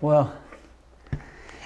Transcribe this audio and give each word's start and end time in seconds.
Well, 0.00 0.32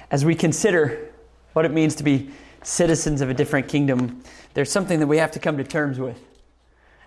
as 0.09 0.25
we 0.25 0.33
consider 0.33 1.11
what 1.53 1.65
it 1.65 1.71
means 1.71 1.93
to 1.95 2.03
be 2.03 2.31
citizens 2.63 3.21
of 3.21 3.29
a 3.29 3.33
different 3.33 3.67
kingdom, 3.67 4.23
there's 4.55 4.71
something 4.71 4.99
that 4.99 5.07
we 5.07 5.17
have 5.17 5.29
to 5.33 5.39
come 5.39 5.57
to 5.57 5.63
terms 5.63 5.99
with 5.99 6.19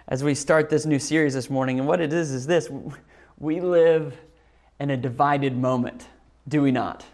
as 0.06 0.22
we 0.22 0.36
start 0.36 0.70
this 0.70 0.86
new 0.86 1.00
series 1.00 1.34
this 1.34 1.50
morning. 1.50 1.80
And 1.80 1.88
what 1.88 2.00
it 2.00 2.12
is 2.12 2.30
is 2.30 2.46
this 2.46 2.68
we 3.38 3.60
live 3.60 4.16
in 4.78 4.90
a 4.90 4.96
divided 4.96 5.56
moment, 5.56 6.06
do 6.46 6.62
we 6.62 6.70
not? 6.70 7.04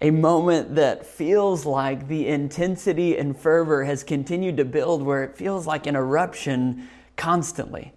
A 0.00 0.12
moment 0.12 0.76
that 0.76 1.04
feels 1.04 1.66
like 1.66 2.06
the 2.06 2.28
intensity 2.28 3.18
and 3.18 3.36
fervor 3.36 3.82
has 3.84 4.04
continued 4.04 4.56
to 4.58 4.64
build, 4.64 5.02
where 5.02 5.24
it 5.24 5.36
feels 5.36 5.66
like 5.66 5.88
an 5.88 5.96
eruption 5.96 6.88
constantly. 7.16 7.92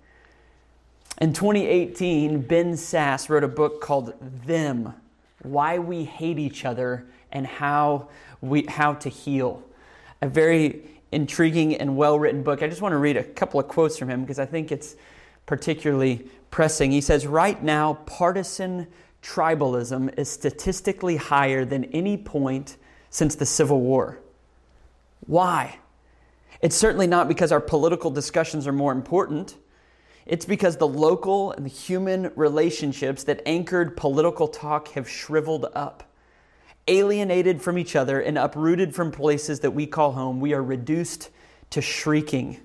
In 1.21 1.33
2018, 1.33 2.41
Ben 2.41 2.73
Sasse 2.73 3.29
wrote 3.29 3.43
a 3.43 3.47
book 3.47 3.79
called 3.79 4.15
Them 4.19 4.95
Why 5.43 5.79
We 5.79 6.05
Hate 6.05 6.39
Each 6.39 6.65
Other 6.65 7.05
and 7.31 7.45
How, 7.45 8.09
we, 8.41 8.65
how 8.65 8.93
to 8.95 9.09
Heal. 9.09 9.63
A 10.21 10.29
very 10.29 10.83
intriguing 11.11 11.75
and 11.75 11.95
well 11.95 12.17
written 12.17 12.43
book. 12.43 12.63
I 12.63 12.67
just 12.67 12.81
want 12.81 12.93
to 12.93 12.97
read 12.97 13.17
a 13.17 13.23
couple 13.23 13.59
of 13.59 13.67
quotes 13.67 13.97
from 13.97 14.09
him 14.09 14.21
because 14.21 14.39
I 14.39 14.45
think 14.45 14.71
it's 14.71 14.95
particularly 15.45 16.27
pressing. 16.49 16.91
He 16.91 17.01
says, 17.01 17.27
Right 17.27 17.61
now, 17.61 17.95
partisan 18.05 18.87
tribalism 19.21 20.17
is 20.17 20.29
statistically 20.29 21.15
higher 21.15 21.65
than 21.65 21.85
any 21.85 22.17
point 22.17 22.77
since 23.09 23.35
the 23.35 23.45
Civil 23.45 23.81
War. 23.81 24.19
Why? 25.21 25.79
It's 26.61 26.75
certainly 26.75 27.07
not 27.07 27.27
because 27.27 27.51
our 27.51 27.59
political 27.59 28.09
discussions 28.09 28.67
are 28.67 28.73
more 28.73 28.91
important. 28.91 29.57
It's 30.25 30.45
because 30.45 30.77
the 30.77 30.87
local 30.87 31.51
and 31.51 31.65
the 31.65 31.69
human 31.69 32.31
relationships 32.35 33.23
that 33.25 33.41
anchored 33.45 33.97
political 33.97 34.47
talk 34.47 34.89
have 34.89 35.09
shriveled 35.09 35.67
up. 35.73 36.03
Alienated 36.87 37.61
from 37.61 37.77
each 37.77 37.95
other 37.95 38.19
and 38.21 38.37
uprooted 38.37 38.95
from 38.95 39.11
places 39.11 39.59
that 39.61 39.71
we 39.71 39.85
call 39.85 40.13
home, 40.13 40.39
we 40.39 40.53
are 40.53 40.63
reduced 40.63 41.29
to 41.71 41.81
shrieking. 41.81 42.59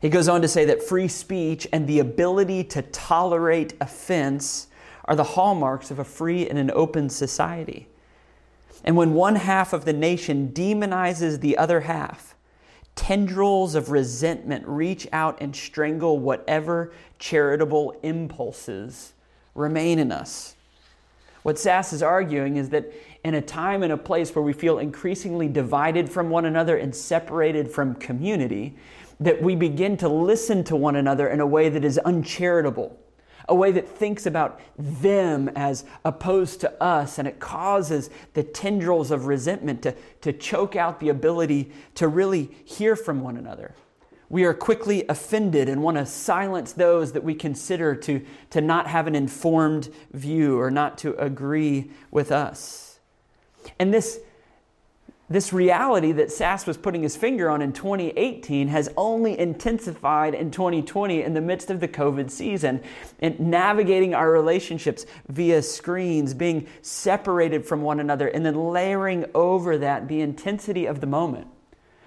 He 0.00 0.08
goes 0.08 0.28
on 0.28 0.42
to 0.42 0.48
say 0.48 0.64
that 0.66 0.82
free 0.82 1.08
speech 1.08 1.66
and 1.72 1.86
the 1.86 1.98
ability 1.98 2.64
to 2.64 2.82
tolerate 2.82 3.74
offense 3.80 4.68
are 5.06 5.16
the 5.16 5.24
hallmarks 5.24 5.90
of 5.90 5.98
a 5.98 6.04
free 6.04 6.48
and 6.48 6.58
an 6.58 6.70
open 6.72 7.08
society. 7.08 7.88
And 8.84 8.96
when 8.96 9.14
one 9.14 9.36
half 9.36 9.72
of 9.72 9.84
the 9.84 9.92
nation 9.92 10.52
demonizes 10.52 11.40
the 11.40 11.58
other 11.58 11.80
half, 11.80 12.35
tendrils 12.96 13.76
of 13.76 13.90
resentment 13.90 14.66
reach 14.66 15.06
out 15.12 15.38
and 15.40 15.54
strangle 15.54 16.18
whatever 16.18 16.92
charitable 17.20 17.94
impulses 18.02 19.12
remain 19.54 20.00
in 20.00 20.10
us. 20.10 20.56
What 21.44 21.56
Sasse 21.56 21.92
is 21.92 22.02
arguing 22.02 22.56
is 22.56 22.70
that 22.70 22.92
in 23.22 23.34
a 23.34 23.40
time 23.40 23.84
and 23.84 23.92
a 23.92 23.96
place 23.96 24.34
where 24.34 24.42
we 24.42 24.52
feel 24.52 24.80
increasingly 24.80 25.46
divided 25.46 26.10
from 26.10 26.30
one 26.30 26.44
another 26.44 26.76
and 26.76 26.92
separated 26.92 27.70
from 27.70 27.94
community, 27.94 28.74
that 29.20 29.40
we 29.40 29.54
begin 29.54 29.96
to 29.98 30.08
listen 30.08 30.64
to 30.64 30.74
one 30.74 30.96
another 30.96 31.28
in 31.28 31.40
a 31.40 31.46
way 31.46 31.68
that 31.68 31.84
is 31.84 31.98
uncharitable 31.98 32.98
a 33.48 33.54
way 33.54 33.72
that 33.72 33.88
thinks 33.88 34.26
about 34.26 34.60
them 34.76 35.48
as 35.54 35.84
opposed 36.04 36.60
to 36.60 36.82
us, 36.82 37.18
and 37.18 37.28
it 37.28 37.38
causes 37.38 38.10
the 38.34 38.42
tendrils 38.42 39.10
of 39.10 39.26
resentment 39.26 39.82
to, 39.82 39.94
to 40.20 40.32
choke 40.32 40.76
out 40.76 41.00
the 41.00 41.08
ability 41.08 41.70
to 41.94 42.08
really 42.08 42.50
hear 42.64 42.96
from 42.96 43.20
one 43.20 43.36
another. 43.36 43.74
We 44.28 44.44
are 44.44 44.54
quickly 44.54 45.04
offended 45.08 45.68
and 45.68 45.82
want 45.82 45.98
to 45.98 46.06
silence 46.06 46.72
those 46.72 47.12
that 47.12 47.22
we 47.22 47.34
consider 47.34 47.94
to, 47.94 48.24
to 48.50 48.60
not 48.60 48.88
have 48.88 49.06
an 49.06 49.14
informed 49.14 49.88
view 50.12 50.58
or 50.58 50.70
not 50.70 50.98
to 50.98 51.14
agree 51.16 51.92
with 52.10 52.32
us. 52.32 52.98
And 53.78 53.94
this 53.94 54.18
this 55.28 55.52
reality 55.52 56.12
that 56.12 56.28
Sasse 56.28 56.66
was 56.66 56.76
putting 56.76 57.02
his 57.02 57.16
finger 57.16 57.50
on 57.50 57.60
in 57.60 57.72
2018 57.72 58.68
has 58.68 58.88
only 58.96 59.36
intensified 59.38 60.34
in 60.34 60.52
2020 60.52 61.22
in 61.22 61.34
the 61.34 61.40
midst 61.40 61.68
of 61.68 61.80
the 61.80 61.88
COVID 61.88 62.30
season. 62.30 62.80
And 63.18 63.38
navigating 63.40 64.14
our 64.14 64.30
relationships 64.30 65.04
via 65.28 65.62
screens, 65.62 66.32
being 66.32 66.68
separated 66.80 67.66
from 67.66 67.82
one 67.82 67.98
another, 67.98 68.28
and 68.28 68.46
then 68.46 68.70
layering 68.70 69.26
over 69.34 69.76
that 69.78 70.06
the 70.06 70.20
intensity 70.20 70.86
of 70.86 71.00
the 71.00 71.06
moment. 71.06 71.48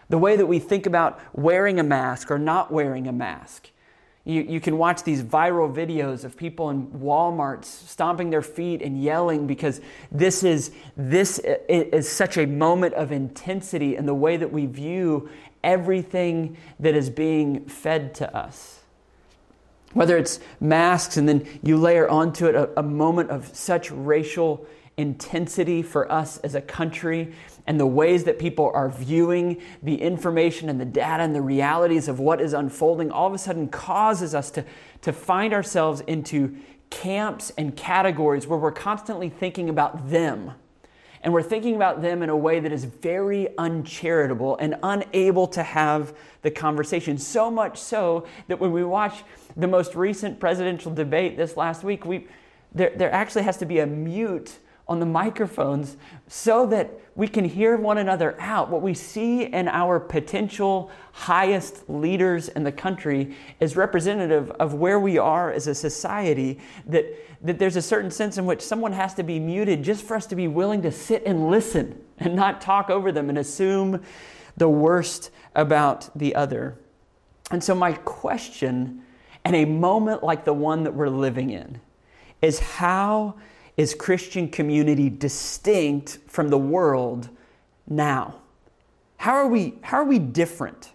The 0.08 0.18
way 0.18 0.38
that 0.38 0.48
we 0.48 0.60
think 0.60 0.86
about 0.86 1.20
wearing 1.34 1.80
a 1.80 1.84
mask 1.84 2.32
or 2.32 2.40
not 2.40 2.72
wearing 2.72 3.06
a 3.06 3.12
mask 3.12 3.70
you, 4.30 4.44
you 4.44 4.60
can 4.62 4.78
watch 4.78 5.04
these 5.04 5.24
viral 5.24 5.74
videos 5.74 6.24
of 6.24 6.38
people 6.38 6.70
in 6.70 6.88
Walmarts 6.88 7.66
stomping 7.66 8.30
their 8.30 8.44
feet 8.44 8.82
and 8.82 9.02
yelling 9.02 9.48
because 9.48 9.82
this 10.12 10.44
is, 10.44 10.72
this 10.96 11.40
is 11.44 12.08
such 12.08 12.38
a 12.38 12.46
moment 12.46 12.94
of 12.94 13.12
intensity 13.12 13.96
in 13.96 14.06
the 14.06 14.14
way 14.14 14.38
that 14.38 14.52
we 14.52 14.68
view 14.68 15.30
everything 15.64 16.58
that 16.80 16.96
is 16.96 17.10
being 17.10 17.66
fed 17.66 18.14
to 18.16 18.38
us. 18.38 18.82
Whether 19.94 20.18
it's 20.18 20.40
masks 20.60 21.18
and 21.18 21.28
then 21.28 21.48
you 21.64 21.78
layer 21.78 22.08
onto 22.08 22.46
it 22.46 22.54
a, 22.54 22.80
a 22.80 22.84
moment 22.84 23.32
of 23.32 23.56
such 23.56 23.90
racial 23.90 24.68
intensity 24.96 25.82
for 25.82 26.12
us 26.12 26.38
as 26.40 26.54
a 26.54 26.62
country 26.62 27.34
and 27.70 27.80
the 27.80 27.86
ways 27.86 28.24
that 28.24 28.40
people 28.40 28.72
are 28.74 28.90
viewing 28.90 29.62
the 29.84 30.02
information 30.02 30.70
and 30.70 30.82
the 30.82 30.86
data 30.86 31.22
and 31.22 31.36
the 31.36 31.42
realities 31.42 32.08
of 32.08 32.20
what 32.20 32.42
is 32.42 32.52
unfolding 32.52 33.12
all 33.12 33.28
of 33.28 33.34
a 33.34 33.38
sudden 33.38 33.68
causes 33.68 34.34
us 34.34 34.50
to, 34.50 34.66
to 35.04 35.14
find 35.14 35.54
ourselves 35.54 36.02
into 36.08 36.58
camps 36.90 37.52
and 37.60 37.78
categories 37.78 38.48
where 38.48 38.58
we're 38.58 38.72
constantly 38.72 39.30
thinking 39.30 39.70
about 39.70 40.10
them. 40.10 40.52
And 41.22 41.32
we're 41.32 41.44
thinking 41.44 41.76
about 41.76 42.02
them 42.02 42.24
in 42.24 42.30
a 42.32 42.36
way 42.36 42.60
that 42.60 42.72
is 42.72 42.86
very 42.86 43.56
uncharitable 43.60 44.58
and 44.58 44.76
unable 44.82 45.46
to 45.50 45.62
have 45.62 46.16
the 46.42 46.50
conversation. 46.50 47.20
So 47.20 47.52
much 47.52 47.78
so 47.78 48.26
that 48.48 48.60
when 48.60 48.72
we 48.72 48.84
watch 48.84 49.24
the 49.56 49.68
most 49.68 49.94
recent 49.94 50.40
presidential 50.40 50.92
debate 50.92 51.38
this 51.38 51.56
last 51.56 51.84
week, 51.84 52.04
we, 52.04 52.26
there, 52.74 52.94
there 52.96 53.12
actually 53.12 53.44
has 53.44 53.58
to 53.58 53.68
be 53.68 53.78
a 53.78 53.86
mute 53.86 54.58
on 54.90 55.00
the 55.00 55.06
microphones 55.06 55.96
so 56.28 56.66
that 56.66 56.92
we 57.16 57.28
can 57.28 57.46
hear 57.46 57.78
one 57.78 58.00
another 58.00 58.36
out. 58.40 58.70
What 58.70 58.82
we 58.82 58.94
see 58.96 59.44
in 59.44 59.68
our 59.68 60.00
potential 60.00 60.90
highest 61.12 61.88
leaders 61.88 62.50
in 62.50 62.64
the 62.64 62.72
country 62.72 63.36
is 63.60 63.76
representative 63.76 64.50
of 64.52 64.74
where 64.74 65.00
we 65.00 65.18
are 65.18 65.52
as 65.52 65.68
a 65.68 65.76
society, 65.76 66.60
that, 66.88 67.06
that 67.44 67.60
there's 67.60 67.76
a 67.76 67.82
certain 67.82 68.10
sense 68.10 68.38
in 68.38 68.46
which 68.46 68.62
someone 68.62 68.94
has 68.94 69.14
to 69.14 69.24
be 69.24 69.40
muted 69.40 69.84
just 69.84 70.04
for 70.04 70.16
us 70.16 70.26
to 70.26 70.36
be 70.36 70.48
willing 70.48 70.82
to 70.82 70.92
sit 70.92 71.24
and 71.26 71.52
listen 71.52 72.02
and 72.18 72.36
not 72.36 72.60
talk 72.60 72.90
over 72.90 73.12
them 73.12 73.30
and 73.30 73.38
assume 73.38 74.04
the 74.58 74.70
worst 74.70 75.30
about 75.56 76.10
the 76.18 76.36
other. 76.36 76.78
And 77.52 77.64
so, 77.64 77.76
my 77.76 77.94
question 77.94 79.04
in 79.46 79.56
a 79.56 79.66
moment 79.66 80.24
like 80.24 80.46
the 80.46 80.54
one 80.54 80.84
that 80.84 80.94
we're 80.94 81.10
living 81.10 81.50
in 81.50 81.80
is 82.42 82.60
how 82.60 83.36
is 83.80 83.96
Christian 83.96 84.50
community 84.50 85.10
distinct 85.10 86.20
from 86.28 86.50
the 86.50 86.58
world 86.58 87.30
now? 87.88 88.36
How 89.16 89.32
are 89.36 89.48
we, 89.48 89.76
how 89.84 90.00
are 90.00 90.04
we 90.04 90.20
different? 90.20 90.92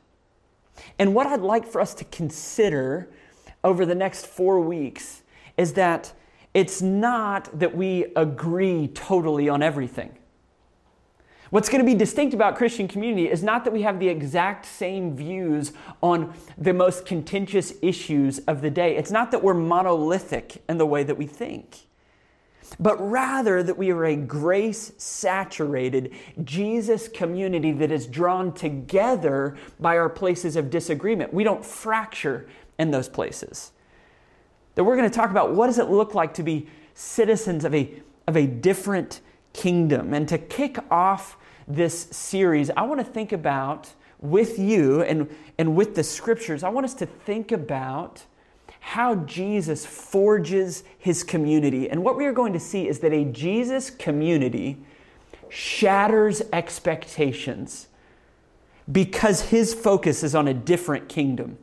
And 0.99 1.15
what 1.15 1.27
I'd 1.27 1.41
like 1.41 1.67
for 1.67 1.81
us 1.81 1.95
to 1.95 2.05
consider 2.05 3.09
over 3.65 3.87
the 3.87 3.95
next 3.95 4.27
four 4.27 4.61
weeks 4.61 5.23
is 5.57 5.73
that 5.73 6.13
it's 6.53 6.83
not 6.83 7.59
that 7.59 7.75
we 7.75 8.13
agree 8.17 8.89
totally 8.89 9.49
on 9.49 9.63
everything. 9.63 10.19
What's 11.49 11.71
going 11.71 11.83
to 11.83 11.91
be 11.91 11.97
distinct 11.97 12.35
about 12.35 12.55
Christian 12.55 12.87
community 12.87 13.31
is 13.31 13.43
not 13.43 13.65
that 13.65 13.73
we 13.73 13.81
have 13.81 13.99
the 13.99 14.09
exact 14.09 14.67
same 14.67 15.17
views 15.17 15.73
on 16.03 16.35
the 16.59 16.75
most 16.75 17.07
contentious 17.07 17.73
issues 17.81 18.41
of 18.41 18.61
the 18.61 18.69
day. 18.69 18.95
It's 18.95 19.11
not 19.11 19.31
that 19.31 19.43
we're 19.43 19.55
monolithic 19.55 20.63
in 20.69 20.77
the 20.77 20.85
way 20.85 21.03
that 21.03 21.17
we 21.17 21.27
think 21.27 21.87
but 22.79 22.97
rather 22.99 23.63
that 23.63 23.77
we 23.77 23.91
are 23.91 24.05
a 24.05 24.17
grace 24.17 24.93
saturated 24.97 26.13
Jesus 26.45 27.09
community 27.09 27.73
that 27.73 27.93
is 27.93 28.07
drawn 28.07 28.53
together 28.53 29.57
by 29.79 29.97
our 29.97 30.09
places 30.09 30.57
of 30.57 30.71
disagreement. 30.71 31.33
We 31.33 31.45
don't 31.45 31.65
fracture 31.65 32.49
in 32.79 32.91
those 32.91 33.09
places. 33.09 33.73
That 34.75 34.85
we're 34.85 34.97
going 34.97 35.09
to 35.09 35.15
talk 35.15 35.31
about 35.31 35.55
what 35.55 35.67
does 35.67 35.79
it 35.79 35.89
look 35.89 36.15
like 36.15 36.35
to 36.35 36.43
be 36.43 36.69
citizens 36.95 37.65
of 37.65 37.75
a, 37.75 38.03
of 38.27 38.37
a 38.37 38.47
different 38.47 39.21
kingdom. 39.53 40.15
And 40.15 40.29
to 40.29 40.39
kick 40.39 40.79
off 40.91 41.37
this 41.69 42.09
series, 42.11 42.71
I 42.71 42.83
want 42.83 43.01
to 43.01 43.05
think 43.05 43.33
about 43.33 43.93
with 44.21 44.59
you 44.59 45.03
and, 45.03 45.29
and 45.59 45.77
with 45.77 45.95
the 45.95 46.03
scriptures, 46.03 46.63
I 46.63 46.71
want 46.71 46.85
us 46.85 46.95
to 46.95 47.07
think 47.07 47.53
about 47.53 48.25
how 48.87 49.15
Jesus 49.15 49.87
forges 49.87 50.85
his 50.99 51.25
community. 51.25 51.89
And 51.89 52.05
what 52.05 52.19
we 52.19 52.27
are 52.27 52.35
going 52.35 52.53
to 52.53 52.61
see 52.61 52.87
is 52.87 52.99
that 52.99 53.15
a 53.15 53.25
Jesus 53.25 53.89
community 53.89 54.77
shatters 55.49 56.43
expectations 56.53 57.89
because 58.93 59.41
his 59.41 59.73
focus 59.73 60.23
is 60.23 60.35
on 60.35 60.47
a 60.47 60.53
different 60.53 61.09
kingdom. 61.09 61.57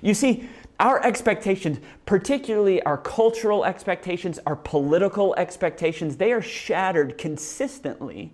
You 0.00 0.14
see, 0.14 0.48
our 0.80 1.04
expectations, 1.04 1.80
particularly 2.06 2.82
our 2.84 2.96
cultural 2.96 3.66
expectations, 3.66 4.38
our 4.46 4.56
political 4.56 5.34
expectations, 5.36 6.16
they 6.16 6.32
are 6.32 6.42
shattered 6.42 7.18
consistently 7.18 8.32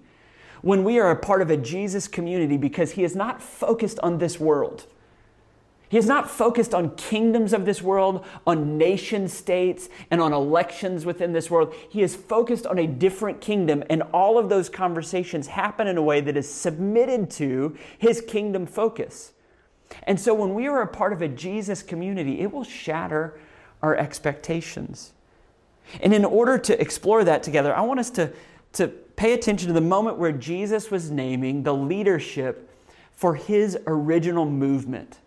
when 0.63 0.85
we 0.85 1.01
are 1.01 1.11
a 1.11 1.17
part 1.17 1.43
of 1.43 1.51
a 1.51 1.57
Jesus 1.57 2.07
community 2.07 2.57
because 2.57 2.93
he 2.93 3.03
is 3.03 3.17
not 3.17 3.43
focused 3.43 3.99
on 4.05 4.19
this 4.19 4.39
world. 4.39 4.87
He 5.93 5.99
is 5.99 6.07
not 6.07 6.31
focused 6.31 6.73
on 6.75 6.97
kingdoms 6.97 7.53
of 7.53 7.67
this 7.67 7.83
world, 7.83 8.25
on 8.47 8.79
nation 8.79 9.29
states, 9.29 9.91
and 10.11 10.23
on 10.23 10.33
elections 10.33 11.05
within 11.05 11.35
this 11.35 11.51
world. 11.51 11.75
He 11.91 12.01
is 12.01 12.17
focused 12.17 12.67
on 12.67 12.79
a 12.79 12.87
different 12.87 13.43
kingdom, 13.43 13.85
and 13.91 14.03
all 14.05 14.39
of 14.39 14.49
those 14.49 14.71
conversations 14.71 15.49
happen 15.49 15.87
in 15.87 15.99
a 15.99 16.03
way 16.03 16.23
that 16.23 16.35
is 16.35 16.51
submitted 16.51 17.31
to 17.33 17.77
his 17.99 18.23
kingdom 18.23 18.65
focus. 18.65 19.33
And 20.05 20.19
so 20.19 20.33
when 20.33 20.55
we 20.55 20.67
are 20.67 20.81
a 20.81 20.87
part 20.87 21.13
of 21.13 21.21
a 21.21 21.29
Jesus 21.29 21.83
community, 21.83 22.41
it 22.41 22.51
will 22.51 22.65
shatter 22.65 23.39
our 23.83 23.95
expectations. 23.95 25.13
And 26.01 26.15
in 26.15 26.25
order 26.25 26.57
to 26.57 26.81
explore 26.81 27.23
that 27.25 27.43
together, 27.43 27.77
I 27.77 27.83
want 27.83 28.01
us 28.01 28.09
to, 28.13 28.33
to 28.73 28.89
pay 28.89 29.35
attention 29.35 29.69
to 29.69 29.75
the 29.75 29.83
moment 29.83 30.17
where 30.17 30.33
Jesus 30.33 30.91
was 30.91 31.11
naming 31.11 31.65
the 31.65 31.75
leadership 31.75 32.71
for 33.13 33.35
his 33.35 33.77
original 33.87 34.47
movement 34.47 35.19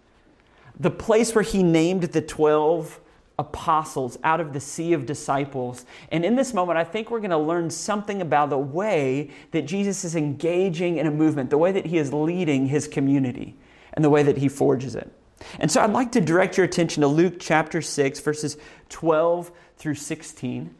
the 0.79 0.91
place 0.91 1.33
where 1.33 1.43
he 1.43 1.63
named 1.63 2.03
the 2.03 2.21
12 2.21 2.99
apostles 3.37 4.17
out 4.23 4.39
of 4.39 4.53
the 4.53 4.59
sea 4.59 4.93
of 4.93 5.05
disciples. 5.05 5.85
And 6.11 6.23
in 6.23 6.35
this 6.35 6.53
moment, 6.53 6.77
I 6.77 6.83
think 6.83 7.11
we're 7.11 7.19
going 7.19 7.31
to 7.31 7.37
learn 7.37 7.69
something 7.69 8.21
about 8.21 8.49
the 8.49 8.57
way 8.57 9.31
that 9.51 9.63
Jesus 9.63 10.05
is 10.05 10.15
engaging 10.15 10.97
in 10.97 11.07
a 11.07 11.11
movement, 11.11 11.49
the 11.49 11.57
way 11.57 11.71
that 11.71 11.85
he 11.85 11.97
is 11.97 12.13
leading 12.13 12.67
his 12.67 12.87
community, 12.87 13.55
and 13.93 14.05
the 14.05 14.09
way 14.09 14.23
that 14.23 14.37
he 14.37 14.47
forges 14.47 14.95
it. 14.95 15.11
And 15.59 15.69
so 15.69 15.81
I'd 15.81 15.91
like 15.91 16.13
to 16.13 16.21
direct 16.21 16.57
your 16.57 16.65
attention 16.65 17.01
to 17.01 17.07
Luke 17.07 17.35
chapter 17.39 17.81
6, 17.81 18.19
verses 18.21 18.57
12 18.89 19.51
through 19.77 19.95
16. 19.95 20.73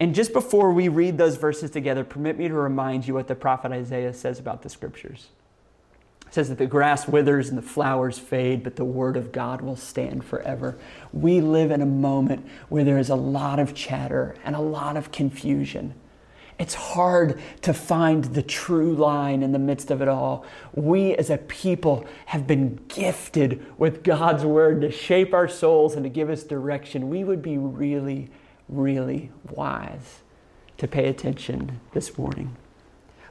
And 0.00 0.14
just 0.14 0.32
before 0.32 0.72
we 0.72 0.88
read 0.88 1.18
those 1.18 1.36
verses 1.36 1.70
together, 1.70 2.04
permit 2.04 2.38
me 2.38 2.48
to 2.48 2.54
remind 2.54 3.06
you 3.06 3.14
what 3.14 3.28
the 3.28 3.34
prophet 3.34 3.72
Isaiah 3.72 4.14
says 4.14 4.38
about 4.38 4.62
the 4.62 4.68
scriptures. 4.68 5.28
It 6.28 6.34
says 6.34 6.50
that 6.50 6.58
the 6.58 6.66
grass 6.66 7.08
withers 7.08 7.48
and 7.48 7.56
the 7.56 7.62
flowers 7.62 8.18
fade, 8.18 8.62
but 8.62 8.76
the 8.76 8.84
word 8.84 9.16
of 9.16 9.32
God 9.32 9.62
will 9.62 9.76
stand 9.76 10.26
forever. 10.26 10.76
We 11.10 11.40
live 11.40 11.70
in 11.70 11.80
a 11.80 11.86
moment 11.86 12.46
where 12.68 12.84
there 12.84 12.98
is 12.98 13.08
a 13.08 13.16
lot 13.16 13.58
of 13.58 13.74
chatter 13.74 14.34
and 14.44 14.54
a 14.54 14.60
lot 14.60 14.98
of 14.98 15.10
confusion. 15.10 15.94
It's 16.58 16.74
hard 16.74 17.40
to 17.62 17.72
find 17.72 18.24
the 18.24 18.42
true 18.42 18.94
line 18.94 19.42
in 19.42 19.52
the 19.52 19.58
midst 19.58 19.90
of 19.90 20.02
it 20.02 20.08
all. 20.08 20.44
We 20.74 21.14
as 21.14 21.30
a 21.30 21.38
people 21.38 22.04
have 22.26 22.46
been 22.46 22.78
gifted 22.88 23.64
with 23.78 24.02
God's 24.02 24.44
word 24.44 24.82
to 24.82 24.90
shape 24.90 25.32
our 25.32 25.48
souls 25.48 25.94
and 25.94 26.04
to 26.04 26.10
give 26.10 26.28
us 26.28 26.42
direction. 26.42 27.08
We 27.08 27.24
would 27.24 27.40
be 27.40 27.56
really, 27.56 28.28
really 28.68 29.30
wise 29.48 30.18
to 30.76 30.86
pay 30.86 31.08
attention 31.08 31.80
this 31.94 32.18
morning. 32.18 32.54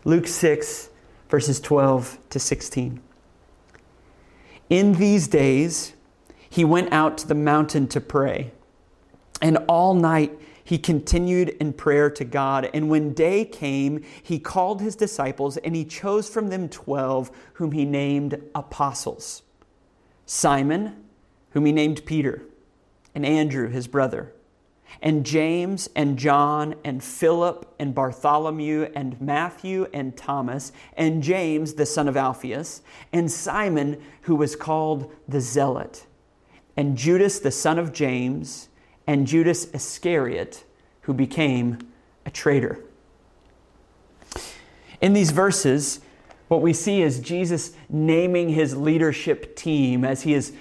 Luke 0.03 0.25
6 0.25 0.89
verses 1.29 1.59
12 1.59 2.19
to 2.29 2.39
16. 2.39 3.01
In 4.69 4.93
these 4.93 5.27
days, 5.27 5.93
he 6.49 6.65
went 6.65 6.91
out 6.91 7.17
to 7.19 7.27
the 7.27 7.35
mountain 7.35 7.87
to 7.89 8.01
pray, 8.01 8.51
and 9.41 9.57
all 9.67 9.93
night 9.93 10.37
he 10.63 10.77
continued 10.77 11.49
in 11.49 11.71
prayer 11.71 12.09
to 12.09 12.25
God. 12.25 12.69
And 12.73 12.89
when 12.89 13.13
day 13.13 13.45
came, 13.45 14.03
he 14.21 14.39
called 14.39 14.81
his 14.81 14.95
disciples, 14.95 15.57
and 15.57 15.75
he 15.75 15.85
chose 15.85 16.27
from 16.27 16.49
them 16.49 16.67
twelve, 16.67 17.31
whom 17.53 17.71
he 17.71 17.85
named 17.85 18.41
apostles 18.53 19.43
Simon, 20.25 21.03
whom 21.51 21.65
he 21.65 21.71
named 21.71 22.05
Peter, 22.05 22.41
and 23.15 23.25
Andrew, 23.25 23.69
his 23.69 23.87
brother 23.87 24.33
and 25.01 25.25
James 25.25 25.89
and 25.95 26.17
John 26.17 26.75
and 26.83 27.03
Philip 27.03 27.73
and 27.79 27.93
Bartholomew 27.93 28.89
and 28.95 29.19
Matthew 29.21 29.87
and 29.93 30.15
Thomas 30.17 30.71
and 30.95 31.21
James, 31.21 31.73
the 31.73 31.85
son 31.85 32.07
of 32.07 32.17
Alphaeus, 32.17 32.81
and 33.13 33.31
Simon, 33.31 34.01
who 34.21 34.35
was 34.35 34.55
called 34.55 35.11
the 35.27 35.41
Zealot, 35.41 36.05
and 36.75 36.97
Judas, 36.97 37.39
the 37.39 37.51
son 37.51 37.77
of 37.79 37.93
James, 37.93 38.69
and 39.05 39.27
Judas 39.27 39.65
Iscariot, 39.73 40.63
who 41.01 41.13
became 41.13 41.79
a 42.25 42.31
traitor. 42.31 42.79
In 44.99 45.13
these 45.13 45.31
verses, 45.31 46.01
what 46.47 46.61
we 46.61 46.73
see 46.73 47.01
is 47.01 47.19
Jesus 47.19 47.73
naming 47.89 48.49
his 48.49 48.75
leadership 48.75 49.55
team 49.55 50.03
as 50.03 50.23
he 50.23 50.33
is 50.33 50.53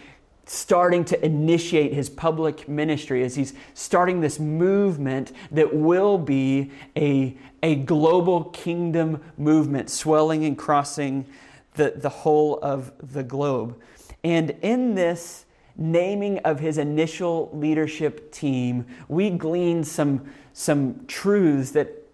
starting 0.46 1.04
to 1.04 1.24
initiate 1.24 1.92
his 1.92 2.08
public 2.08 2.68
ministry, 2.68 3.24
as 3.24 3.34
he's 3.34 3.52
starting 3.74 4.20
this 4.20 4.38
movement 4.38 5.32
that 5.50 5.74
will 5.74 6.16
be 6.16 6.70
a, 6.96 7.36
a 7.64 7.74
global 7.74 8.44
kingdom 8.44 9.20
movement, 9.36 9.90
swelling 9.90 10.44
and 10.44 10.56
crossing 10.56 11.26
the, 11.74 11.92
the 11.96 12.08
whole 12.08 12.60
of 12.62 12.92
the 13.12 13.24
globe. 13.24 13.76
And 14.22 14.50
in 14.62 14.94
this 14.94 15.46
naming 15.76 16.38
of 16.38 16.60
his 16.60 16.78
initial 16.78 17.50
leadership 17.52 18.32
team, 18.32 18.86
we 19.08 19.30
glean 19.30 19.82
some, 19.82 20.32
some 20.52 21.04
truths 21.06 21.72
that, 21.72 22.04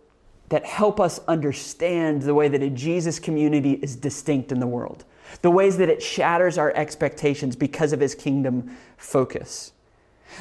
that 0.48 0.64
help 0.64 0.98
us 0.98 1.20
understand 1.28 2.22
the 2.22 2.34
way 2.34 2.48
that 2.48 2.62
a 2.62 2.70
Jesus 2.70 3.18
community 3.18 3.72
is 3.74 3.94
distinct 3.94 4.50
in 4.52 4.58
the 4.58 4.66
world 4.66 5.04
the 5.40 5.50
ways 5.50 5.78
that 5.78 5.88
it 5.88 6.02
shatters 6.02 6.58
our 6.58 6.72
expectations 6.72 7.56
because 7.56 7.92
of 7.92 8.00
his 8.00 8.14
kingdom 8.14 8.76
focus. 8.96 9.72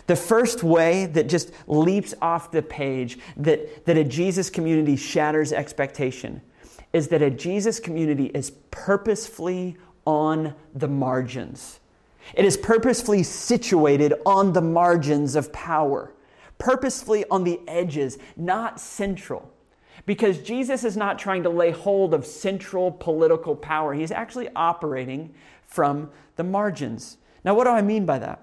The 0.07 0.15
first 0.15 0.63
way 0.63 1.05
that 1.07 1.27
just 1.27 1.51
leaps 1.67 2.13
off 2.21 2.51
the 2.51 2.61
page 2.61 3.19
that, 3.37 3.85
that 3.85 3.97
a 3.97 4.03
Jesus 4.03 4.49
community 4.49 4.95
shatters 4.95 5.51
expectation 5.51 6.41
is 6.93 7.07
that 7.09 7.21
a 7.21 7.29
Jesus 7.29 7.79
community 7.79 8.25
is 8.27 8.51
purposefully 8.71 9.77
on 10.05 10.53
the 10.73 10.87
margins. 10.87 11.79
It 12.33 12.45
is 12.45 12.57
purposefully 12.57 13.23
situated 13.23 14.13
on 14.25 14.53
the 14.53 14.61
margins 14.61 15.35
of 15.35 15.51
power, 15.51 16.13
purposefully 16.57 17.25
on 17.29 17.43
the 17.43 17.59
edges, 17.67 18.17
not 18.35 18.79
central. 18.79 19.51
Because 20.05 20.39
Jesus 20.39 20.83
is 20.83 20.97
not 20.97 21.19
trying 21.19 21.43
to 21.43 21.49
lay 21.49 21.71
hold 21.71 22.13
of 22.13 22.25
central 22.25 22.91
political 22.91 23.55
power, 23.55 23.93
he's 23.93 24.11
actually 24.11 24.49
operating 24.55 25.33
from 25.65 26.09
the 26.35 26.43
margins. 26.43 27.17
Now, 27.43 27.53
what 27.53 27.65
do 27.65 27.71
I 27.71 27.81
mean 27.81 28.05
by 28.05 28.19
that? 28.19 28.41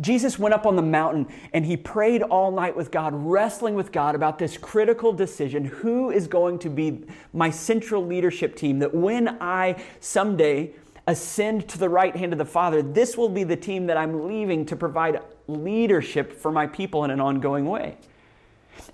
Jesus 0.00 0.38
went 0.38 0.54
up 0.54 0.66
on 0.66 0.76
the 0.76 0.82
mountain 0.82 1.26
and 1.52 1.64
he 1.64 1.76
prayed 1.76 2.22
all 2.22 2.50
night 2.50 2.76
with 2.76 2.90
God, 2.90 3.12
wrestling 3.14 3.74
with 3.74 3.92
God 3.92 4.14
about 4.14 4.38
this 4.38 4.58
critical 4.58 5.12
decision 5.12 5.64
who 5.64 6.10
is 6.10 6.26
going 6.26 6.58
to 6.60 6.68
be 6.68 7.04
my 7.32 7.50
central 7.50 8.04
leadership 8.04 8.54
team? 8.54 8.78
That 8.80 8.94
when 8.94 9.38
I 9.40 9.82
someday 10.00 10.72
ascend 11.06 11.68
to 11.68 11.78
the 11.78 11.88
right 11.88 12.14
hand 12.14 12.32
of 12.32 12.38
the 12.38 12.44
Father, 12.44 12.82
this 12.82 13.16
will 13.16 13.28
be 13.28 13.44
the 13.44 13.56
team 13.56 13.86
that 13.86 13.96
I'm 13.96 14.26
leaving 14.26 14.66
to 14.66 14.76
provide 14.76 15.20
leadership 15.46 16.32
for 16.32 16.52
my 16.52 16.66
people 16.66 17.04
in 17.04 17.10
an 17.10 17.20
ongoing 17.20 17.64
way. 17.64 17.96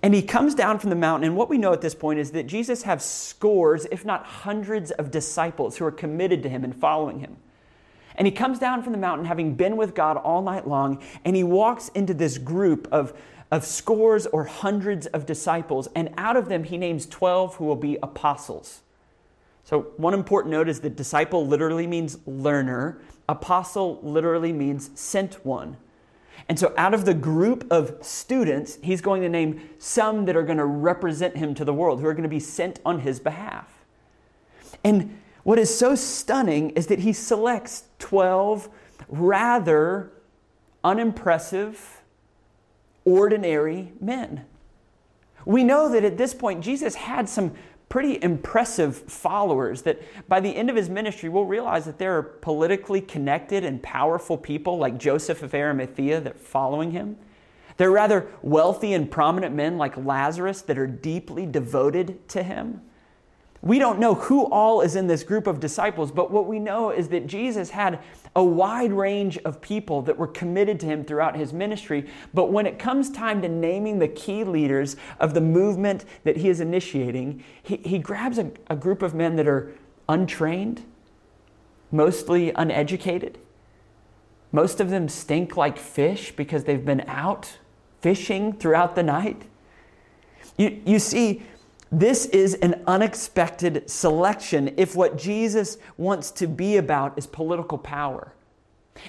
And 0.03 0.15
he 0.15 0.23
comes 0.23 0.55
down 0.55 0.79
from 0.79 0.91
the 0.91 0.97
mountain, 0.97 1.27
and 1.27 1.37
what 1.37 1.49
we 1.49 1.59
know 1.59 1.73
at 1.73 1.81
this 1.81 1.95
point 1.95 2.19
is 2.19 2.31
that 2.33 2.47
Jesus 2.47 2.83
has 2.83 3.05
scores, 3.05 3.87
if 3.91 4.05
not 4.05 4.25
hundreds, 4.25 4.91
of 4.93 5.11
disciples 5.11 5.77
who 5.77 5.85
are 5.85 5.91
committed 5.91 6.43
to 6.45 6.49
him 6.49 6.65
and 6.65 6.75
following 6.75 7.21
him. 7.21 7.37
And 8.15 8.27
he 8.27 8.33
comes 8.33 8.59
down 8.59 8.83
from 8.83 8.93
the 8.93 8.99
mountain 8.99 9.27
having 9.27 9.55
been 9.55 9.77
with 9.77 9.95
God 9.95 10.17
all 10.17 10.43
night 10.43 10.67
long, 10.67 11.03
and 11.25 11.35
he 11.35 11.45
walks 11.45 11.89
into 11.91 12.15
this 12.15 12.39
group 12.39 12.89
of, 12.93 13.13
of 13.51 13.65
scores 13.65 14.27
or 14.27 14.45
hundreds 14.45 15.07
of 15.07 15.27
disciples, 15.27 15.89
and 15.95 16.13
out 16.17 16.37
of 16.37 16.49
them 16.49 16.65
he 16.65 16.77
names 16.77 17.07
12 17.07 17.57
who 17.57 17.65
will 17.65 17.77
be 17.77 17.97
apostles. 18.03 18.81
So, 19.65 19.93
one 19.99 20.15
important 20.15 20.53
note 20.53 20.69
is 20.69 20.81
that 20.81 20.97
disciple 20.97 21.47
literally 21.47 21.87
means 21.87 22.19
learner, 22.27 23.01
apostle 23.29 24.01
literally 24.03 24.53
means 24.53 24.91
sent 24.99 25.45
one. 25.45 25.77
And 26.49 26.59
so, 26.59 26.73
out 26.76 26.95
of 26.95 27.04
the 27.04 27.14
group 27.14 27.66
of 27.71 27.97
students, 28.00 28.78
he's 28.83 29.00
going 29.00 29.23
to 29.23 29.28
name 29.28 29.68
some 29.78 30.25
that 30.26 30.37
are 30.37 30.42
going 30.42 30.59
to 30.59 30.64
represent 30.64 31.37
him 31.37 31.54
to 31.54 31.64
the 31.64 31.75
world, 31.75 32.00
who 32.00 32.07
are 32.07 32.14
going 32.14 32.23
to 32.23 32.28
be 32.28 32.40
sent 32.40 32.80
on 32.85 33.00
his 33.00 33.18
behalf. 33.21 33.85
And 34.85 35.18
what 35.42 35.59
is 35.59 35.76
so 35.76 35.95
stunning 35.95 36.71
is 36.71 36.87
that 36.88 37.00
he 37.00 37.12
selects 37.12 37.85
12 37.99 38.68
rather 39.09 40.12
unimpressive, 40.85 42.02
ordinary 43.04 43.92
men. 44.00 44.45
We 45.45 45.64
know 45.64 45.88
that 45.88 46.04
at 46.04 46.18
this 46.18 46.35
point, 46.35 46.62
Jesus 46.62 46.95
had 46.95 47.28
some 47.28 47.54
pretty 47.88 48.23
impressive 48.23 48.97
followers 48.97 49.83
that 49.83 50.00
by 50.28 50.40
the 50.40 50.54
end 50.54 50.68
of 50.68 50.76
his 50.76 50.88
ministry, 50.90 51.28
we'll 51.28 51.45
realize 51.45 51.87
that 51.87 51.99
there 51.99 52.16
are 52.18 52.23
politically 52.23 53.00
connected 53.00 53.64
and 53.64 53.83
powerful 53.83 54.37
people 54.37 54.78
like 54.78 54.99
Joseph 54.99 55.42
of 55.42 55.54
Arimathea 55.54 56.21
that 56.21 56.35
are 56.35 56.38
following 56.38 56.90
him. 56.90 57.16
There 57.78 57.88
are 57.88 57.92
rather 57.92 58.28
wealthy 58.42 58.92
and 58.92 59.11
prominent 59.11 59.54
men 59.54 59.78
like 59.78 59.97
Lazarus 59.97 60.62
that 60.62 60.78
are 60.78 60.87
deeply 60.87 61.47
devoted 61.47 62.28
to 62.30 62.42
him. 62.42 62.83
We 63.61 63.79
don't 63.79 63.99
know 63.99 64.15
who 64.15 64.45
all 64.47 64.81
is 64.83 64.95
in 64.95 65.09
this 65.09 65.25
group 65.25 65.47
of 65.47 65.59
disciples, 65.59 66.12
but 66.12 66.31
what 66.31 66.47
we 66.47 66.61
know 66.61 66.91
is 66.91 67.09
that 67.09 67.27
Jesus 67.27 67.71
had 67.71 67.99
a 68.37 68.45
wide 68.45 68.93
range 68.93 69.37
of 69.38 69.61
people 69.61 70.00
that 70.03 70.17
were 70.17 70.29
committed 70.29 70.79
to 70.81 70.87
him 70.87 71.05
throughout 71.05 71.37
his 71.37 71.53
ministry. 71.53 72.09
But 72.33 72.53
when 72.53 72.67
it 72.67 72.79
comes 72.79 73.11
time 73.11 73.43
to 73.43 73.49
naming 73.49 73.99
the 73.99 74.07
key 74.07 74.45
leaders 74.45 74.97
of 75.19 75.35
the 75.35 75.41
movement 75.41 76.05
that 76.23 76.37
he 76.37 76.49
is 76.49 76.61
initiating, 76.61 77.43
he, 77.61 77.77
he 77.79 77.99
grabs 77.99 78.38
a, 78.38 78.50
a 78.69 78.77
group 78.77 79.03
of 79.03 79.12
men 79.12 79.35
that 79.37 79.49
are 79.49 79.73
untrained, 80.09 80.85
mostly 81.91 82.53
uneducated. 82.53 83.38
Most 84.53 84.81
of 84.81 84.88
them 84.88 85.09
stink 85.09 85.57
like 85.57 85.79
fish 85.79 86.31
because 86.31 86.65
they've 86.65 86.85
been 86.85 87.05
out 87.09 87.59
fishing 88.00 88.53
throughout 88.53 88.95
the 88.95 89.03
night. 89.03 89.43
You, 90.57 90.81
you 90.85 90.99
see, 91.00 91.43
this 91.90 92.26
is 92.26 92.54
an 92.54 92.83
unexpected 92.87 93.88
selection 93.88 94.75
if 94.76 94.95
what 94.95 95.16
Jesus 95.16 95.78
wants 95.97 96.30
to 96.33 96.47
be 96.47 96.76
about 96.76 97.16
is 97.16 97.26
political 97.26 97.78
power. 97.78 98.33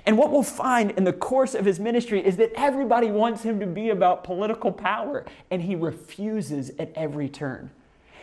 And 0.05 0.17
what 0.17 0.31
we'll 0.31 0.43
find 0.43 0.91
in 0.91 1.03
the 1.03 1.13
course 1.13 1.55
of 1.55 1.65
his 1.65 1.79
ministry 1.79 2.25
is 2.25 2.38
that 2.38 2.51
everybody 2.55 3.12
wants 3.12 3.43
him 3.43 3.59
to 3.59 3.65
be 3.65 3.89
about 3.89 4.24
political 4.24 4.71
power, 4.71 5.25
and 5.50 5.62
he 5.62 5.75
refuses 5.75 6.71
at 6.79 6.91
every 6.95 7.27
turn. 7.27 7.71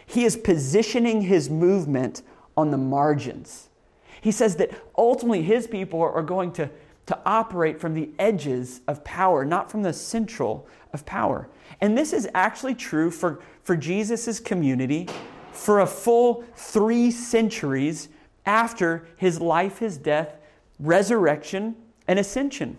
He 0.06 0.24
is 0.24 0.36
positioning 0.36 1.22
his 1.22 1.50
movement 1.50 2.22
on 2.56 2.70
the 2.70 2.78
margins. 2.78 3.68
He 4.20 4.30
says 4.30 4.56
that 4.56 4.70
ultimately 4.96 5.42
his 5.42 5.66
people 5.66 6.00
are 6.00 6.22
going 6.22 6.52
to, 6.52 6.70
to 7.06 7.18
operate 7.26 7.80
from 7.80 7.94
the 7.94 8.10
edges 8.18 8.80
of 8.86 9.04
power, 9.04 9.44
not 9.44 9.70
from 9.70 9.82
the 9.82 9.92
central 9.92 10.66
of 10.92 11.04
power. 11.04 11.48
And 11.80 11.96
this 11.96 12.12
is 12.12 12.28
actually 12.34 12.74
true 12.74 13.10
for, 13.10 13.40
for 13.62 13.76
Jesus' 13.76 14.40
community 14.40 15.08
for 15.52 15.80
a 15.80 15.86
full 15.86 16.44
three 16.54 17.10
centuries 17.10 18.08
after 18.44 19.06
his 19.16 19.40
life, 19.40 19.78
his 19.78 19.96
death, 19.96 20.36
resurrection, 20.78 21.74
and 22.06 22.18
ascension. 22.18 22.78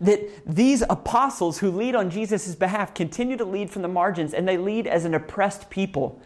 That 0.00 0.20
these 0.46 0.82
apostles 0.88 1.58
who 1.58 1.70
lead 1.70 1.94
on 1.94 2.08
Jesus' 2.08 2.54
behalf 2.54 2.94
continue 2.94 3.36
to 3.36 3.44
lead 3.44 3.70
from 3.70 3.82
the 3.82 3.88
margins 3.88 4.32
and 4.32 4.48
they 4.48 4.56
lead 4.56 4.86
as 4.86 5.04
an 5.04 5.14
oppressed 5.14 5.68
people. 5.68 6.20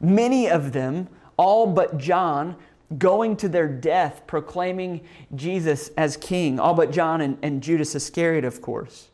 Many 0.00 0.50
of 0.50 0.72
them, 0.72 1.08
all 1.38 1.66
but 1.66 1.96
John, 1.96 2.56
going 2.98 3.36
to 3.38 3.48
their 3.48 3.68
death 3.68 4.22
proclaiming 4.26 5.00
Jesus 5.34 5.90
as 5.96 6.16
king, 6.18 6.60
all 6.60 6.74
but 6.74 6.90
John 6.90 7.22
and, 7.22 7.38
and 7.42 7.62
Judas 7.62 7.94
Iscariot, 7.94 8.44
of 8.44 8.60
course. 8.60 9.08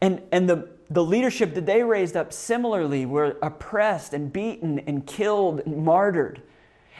And, 0.00 0.22
and 0.32 0.48
the, 0.50 0.68
the 0.90 1.04
leadership 1.04 1.54
that 1.54 1.66
they 1.66 1.82
raised 1.82 2.16
up 2.16 2.32
similarly 2.32 3.04
were 3.04 3.36
oppressed 3.42 4.14
and 4.14 4.32
beaten 4.32 4.78
and 4.80 5.06
killed 5.06 5.60
and 5.60 5.84
martyred. 5.84 6.42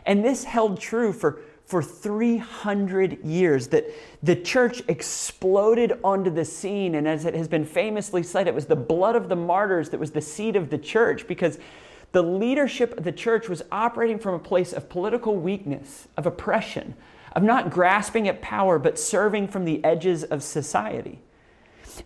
And 0.05 0.25
this 0.25 0.45
held 0.45 0.79
true 0.79 1.13
for, 1.13 1.41
for 1.65 1.83
300 1.83 3.25
years 3.25 3.69
that 3.69 3.87
the 4.23 4.37
church 4.37 4.83
exploded 4.89 5.99
onto 6.05 6.31
the 6.31 6.45
scene. 6.45 6.95
And 6.95 7.09
as 7.09 7.25
it 7.25 7.35
has 7.35 7.49
been 7.49 7.65
famously 7.65 8.23
said, 8.23 8.47
it 8.47 8.55
was 8.55 8.67
the 8.67 8.77
blood 8.77 9.17
of 9.17 9.29
the 9.29 9.37
martyrs 9.37 9.89
that 9.91 10.01
was 10.01 10.11
the 10.11 10.21
seed 10.21 10.55
of 10.55 10.69
the 10.69 10.79
church 10.79 11.27
because 11.27 11.59
the 12.13 12.23
leadership 12.23 12.97
of 12.97 13.05
the 13.05 13.13
church 13.13 13.49
was 13.49 13.63
operating 13.73 14.19
from 14.19 14.35
a 14.35 14.39
place 14.39 14.73
of 14.73 14.89
political 14.89 15.37
weakness, 15.37 16.09
of 16.17 16.27
oppression, 16.27 16.95
of 17.33 17.43
not 17.43 17.71
grasping 17.71 18.29
at 18.29 18.41
power, 18.41 18.79
but 18.79 18.99
serving 18.99 19.49
from 19.49 19.65
the 19.65 19.83
edges 19.85 20.25
of 20.25 20.43
society. 20.43 21.21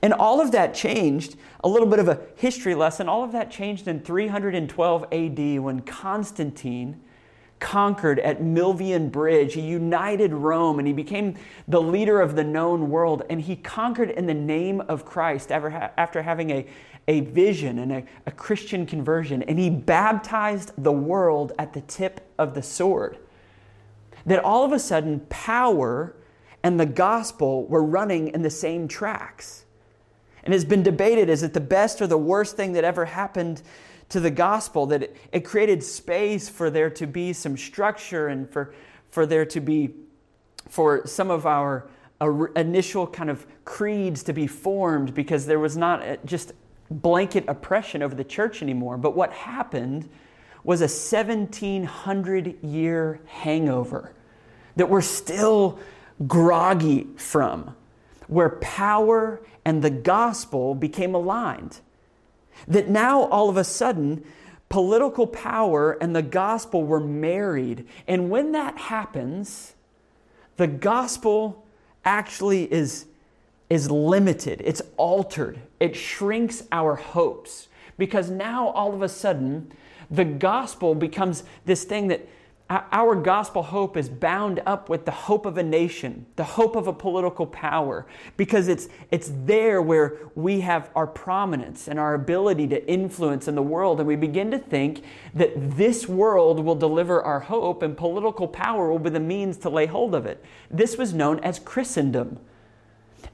And 0.01 0.13
all 0.13 0.41
of 0.41 0.53
that 0.53 0.75
changed, 0.75 1.37
a 1.63 1.69
little 1.69 1.89
bit 1.89 1.99
of 1.99 2.09
a 2.09 2.21
history 2.37 2.75
lesson, 2.75 3.09
all 3.09 3.25
of 3.25 3.33
that 3.33 3.51
changed 3.51 3.89
in 3.89 4.01
312 4.01 5.05
AD 5.13 5.61
when 5.61 5.81
Constantine 5.81 7.01
conquered 7.63 8.19
at 8.19 8.43
Milvian 8.43 9.11
Bridge. 9.11 9.55
He 9.55 9.61
united 9.61 10.33
Rome 10.33 10.79
and 10.79 10.87
he 10.87 10.93
became 10.93 11.37
the 11.69 11.81
leader 11.81 12.21
of 12.21 12.35
the 12.35 12.45
known 12.45 12.91
world. 12.91 13.23
And 13.31 13.41
he 13.41 13.57
conquered 13.57 14.11
in 14.11 14.27
the 14.27 14.35
name 14.35 14.81
of 14.83 15.05
Christ 15.05 15.53
after 15.53 16.23
having 16.23 16.51
a, 16.51 16.67
a 17.07 17.21
vision 17.21 17.79
and 17.79 17.93
a, 17.93 18.05
a 18.27 18.33
Christian 18.33 18.85
conversion. 18.85 19.43
And 19.45 19.59
he 19.59 19.71
baptized 19.71 20.73
the 20.77 20.93
world 20.93 21.53
at 21.59 21.73
the 21.73 21.83
tip 21.83 22.29
of 22.37 22.55
the 22.55 22.63
sword. 22.63 23.19
That 24.27 24.43
all 24.43 24.65
of 24.65 24.73
a 24.73 24.79
sudden, 24.79 25.21
power 25.29 26.17
and 26.65 26.79
the 26.79 26.87
gospel 26.87 27.67
were 27.67 27.83
running 27.83 28.29
in 28.29 28.43
the 28.43 28.51
same 28.51 28.89
tracks 28.89 29.65
and 30.45 30.53
has 30.53 30.65
been 30.65 30.83
debated 30.83 31.29
is 31.29 31.43
it 31.43 31.53
the 31.53 31.61
best 31.61 32.01
or 32.03 32.07
the 32.07 32.19
worst 32.19 32.57
thing 32.57 32.73
that 32.73 32.85
ever 32.85 33.05
happened 33.05 33.63
to 34.09 34.21
the 34.21 34.31
gospel? 34.31 34.87
That 34.87 35.03
it, 35.05 35.17
it 35.33 35.41
created 35.41 35.83
space 35.83 36.49
for 36.49 36.71
there 36.71 36.91
to 36.91 37.07
be 37.07 37.33
some 37.33 37.57
structure 37.57 38.29
and 38.29 38.51
for, 38.51 38.75
for 39.11 39.27
there 39.27 39.45
to 39.47 39.61
be, 39.61 39.91
for 40.69 41.07
some 41.07 41.31
of 41.31 41.47
our 41.47 41.89
uh, 42.21 42.45
initial 42.57 43.07
kind 43.07 43.31
of 43.31 43.47
creeds 43.65 44.23
to 44.25 44.33
be 44.33 44.47
formed 44.47 45.15
because 45.15 45.47
there 45.47 45.61
was 45.61 45.77
not 45.77 46.25
just 46.25 46.53
blanket 46.91 47.45
oppression 47.49 48.03
over 48.03 48.15
the 48.15 48.25
church 48.25 48.63
anymore. 48.63 48.97
But 48.97 49.17
what 49.17 49.33
happened 49.33 50.09
was 50.65 50.81
a 50.81 50.85
1700 50.85 52.63
year 52.63 53.21
hangover 53.27 54.15
that 54.77 54.89
we're 54.89 55.01
still 55.01 55.79
groggy 56.27 57.07
from 57.17 57.75
where 58.29 58.51
power 58.61 59.43
and 59.65 59.83
the 59.83 59.91
gospel 59.91 60.75
became 60.75 61.15
aligned. 61.15 61.81
That 62.69 62.89
now, 62.89 63.25
all 63.25 63.49
of 63.49 63.57
a 63.57 63.65
sudden, 63.65 64.25
political 64.69 65.27
power 65.27 65.93
and 66.01 66.15
the 66.15 66.23
gospel 66.23 66.85
were 66.85 67.01
married. 67.01 67.87
And 68.07 68.31
when 68.31 68.53
that 68.53 68.79
happens, 68.79 69.75
the 70.57 70.67
gospel 70.67 71.67
actually 72.05 72.73
is, 72.73 73.07
is 73.69 73.91
limited, 73.91 74.63
it's 74.65 74.83
altered, 74.97 75.61
it 75.81 75.97
shrinks 75.97 76.63
our 76.73 76.95
hopes. 76.95 77.69
Because 77.99 78.31
now, 78.31 78.69
all 78.69 78.95
of 78.95 79.03
a 79.03 79.09
sudden, 79.09 79.73
the 80.11 80.25
gospel 80.25 80.95
becomes 80.95 81.45
this 81.65 81.85
thing 81.85 82.09
that 82.09 82.27
our 82.93 83.15
gospel 83.17 83.63
hope 83.63 83.97
is 83.97 84.09
bound 84.09 84.63
up 84.67 84.89
with 84.89 85.05
the 85.05 85.11
hope 85.11 85.47
of 85.47 85.59
a 85.59 85.63
nation, 85.63 86.27
the 86.37 86.45
hope 86.45 86.77
of 86.77 86.87
a 86.87 86.93
political 86.93 87.47
power, 87.47 88.07
because 88.37 88.69
it's, 88.69 88.89
it's 89.11 89.31
there 89.45 89.83
where 89.83 90.19
we 90.35 90.61
have 90.61 90.91
our 90.95 91.07
prominence 91.07 91.89
and 91.89 91.99
our 91.99 92.15
ability 92.15 92.69
to 92.69 92.89
influence 92.89 93.49
in 93.49 93.55
the 93.55 93.63
world. 93.63 93.99
And 93.99 94.07
we 94.07 94.17
begin 94.17 94.51
to 94.53 94.59
think 94.59 95.03
that 95.35 95.77
this 95.77 96.09
world 96.09 96.65
will 96.65 96.77
deliver 96.77 97.23
our 97.23 97.41
hope 97.41 97.83
and 97.83 97.97
political 97.97 98.47
power 98.47 98.91
will 98.91 98.99
be 98.99 99.11
the 99.11 99.21
means 99.21 99.57
to 99.59 99.69
lay 99.69 99.87
hold 99.87 100.15
of 100.15 100.25
it. 100.25 100.45
This 100.71 100.97
was 100.97 101.13
known 101.13 101.41
as 101.41 101.59
Christendom. 101.59 102.39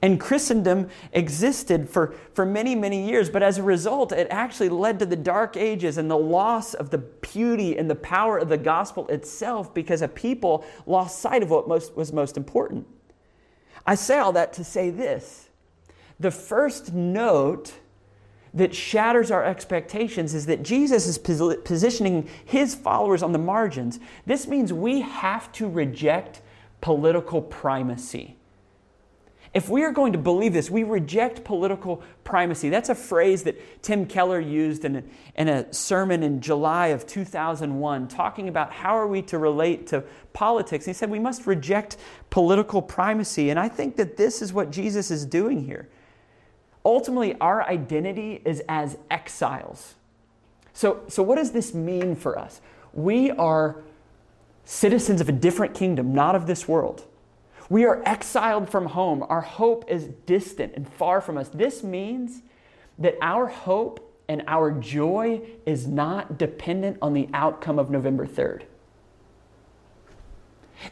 And 0.00 0.20
Christendom 0.20 0.88
existed 1.12 1.90
for, 1.90 2.14
for 2.32 2.46
many, 2.46 2.76
many 2.76 3.08
years, 3.08 3.28
but 3.28 3.42
as 3.42 3.58
a 3.58 3.62
result, 3.64 4.12
it 4.12 4.28
actually 4.30 4.68
led 4.68 5.00
to 5.00 5.06
the 5.06 5.16
Dark 5.16 5.56
Ages 5.56 5.98
and 5.98 6.08
the 6.08 6.18
loss 6.18 6.74
of 6.74 6.90
the 6.90 6.98
beauty 6.98 7.76
and 7.76 7.90
the 7.90 7.96
power 7.96 8.38
of 8.38 8.48
the 8.48 8.58
gospel 8.58 9.08
itself 9.08 9.74
because 9.74 10.00
a 10.00 10.08
people 10.08 10.64
lost 10.86 11.18
sight 11.18 11.42
of 11.42 11.50
what 11.50 11.66
most, 11.66 11.96
was 11.96 12.12
most 12.12 12.36
important. 12.36 12.86
I 13.86 13.96
say 13.96 14.18
all 14.18 14.32
that 14.32 14.52
to 14.54 14.64
say 14.64 14.90
this 14.90 15.48
the 16.20 16.30
first 16.30 16.92
note 16.92 17.74
that 18.54 18.74
shatters 18.74 19.30
our 19.30 19.44
expectations 19.44 20.34
is 20.34 20.46
that 20.46 20.62
Jesus 20.62 21.06
is 21.06 21.18
positioning 21.18 22.28
his 22.44 22.74
followers 22.74 23.22
on 23.22 23.32
the 23.32 23.38
margins. 23.38 24.00
This 24.26 24.46
means 24.46 24.72
we 24.72 25.00
have 25.02 25.52
to 25.52 25.68
reject 25.68 26.40
political 26.80 27.42
primacy. 27.42 28.37
If 29.54 29.68
we 29.68 29.82
are 29.82 29.92
going 29.92 30.12
to 30.12 30.18
believe 30.18 30.52
this, 30.52 30.70
we 30.70 30.84
reject 30.84 31.42
political 31.42 32.02
primacy. 32.22 32.68
That's 32.68 32.90
a 32.90 32.94
phrase 32.94 33.44
that 33.44 33.82
Tim 33.82 34.04
Keller 34.04 34.40
used 34.40 34.84
in 34.84 34.96
a, 34.96 35.02
in 35.36 35.48
a 35.48 35.72
sermon 35.72 36.22
in 36.22 36.40
July 36.40 36.88
of 36.88 37.06
2001, 37.06 38.08
talking 38.08 38.48
about 38.48 38.72
how 38.72 38.96
are 38.96 39.06
we 39.06 39.22
to 39.22 39.38
relate 39.38 39.86
to 39.88 40.04
politics. 40.34 40.84
He 40.84 40.92
said 40.92 41.08
we 41.08 41.18
must 41.18 41.46
reject 41.46 41.96
political 42.28 42.82
primacy. 42.82 43.48
And 43.48 43.58
I 43.58 43.68
think 43.68 43.96
that 43.96 44.16
this 44.16 44.42
is 44.42 44.52
what 44.52 44.70
Jesus 44.70 45.10
is 45.10 45.24
doing 45.24 45.64
here. 45.64 45.88
Ultimately, 46.84 47.34
our 47.40 47.62
identity 47.62 48.42
is 48.44 48.62
as 48.68 48.98
exiles. 49.10 49.94
So, 50.74 51.02
so 51.08 51.22
what 51.22 51.36
does 51.36 51.52
this 51.52 51.74
mean 51.74 52.14
for 52.14 52.38
us? 52.38 52.60
We 52.92 53.30
are 53.32 53.82
citizens 54.64 55.20
of 55.22 55.28
a 55.28 55.32
different 55.32 55.74
kingdom, 55.74 56.14
not 56.14 56.34
of 56.34 56.46
this 56.46 56.68
world. 56.68 57.04
We 57.68 57.84
are 57.84 58.02
exiled 58.06 58.70
from 58.70 58.86
home. 58.86 59.24
Our 59.28 59.42
hope 59.42 59.84
is 59.88 60.08
distant 60.26 60.74
and 60.74 60.88
far 60.94 61.20
from 61.20 61.36
us. 61.36 61.48
This 61.48 61.82
means 61.82 62.42
that 62.98 63.14
our 63.20 63.46
hope 63.46 64.04
and 64.28 64.42
our 64.46 64.70
joy 64.70 65.42
is 65.66 65.86
not 65.86 66.38
dependent 66.38 66.98
on 67.00 67.14
the 67.14 67.28
outcome 67.32 67.78
of 67.78 67.90
November 67.90 68.26
3rd. 68.26 68.62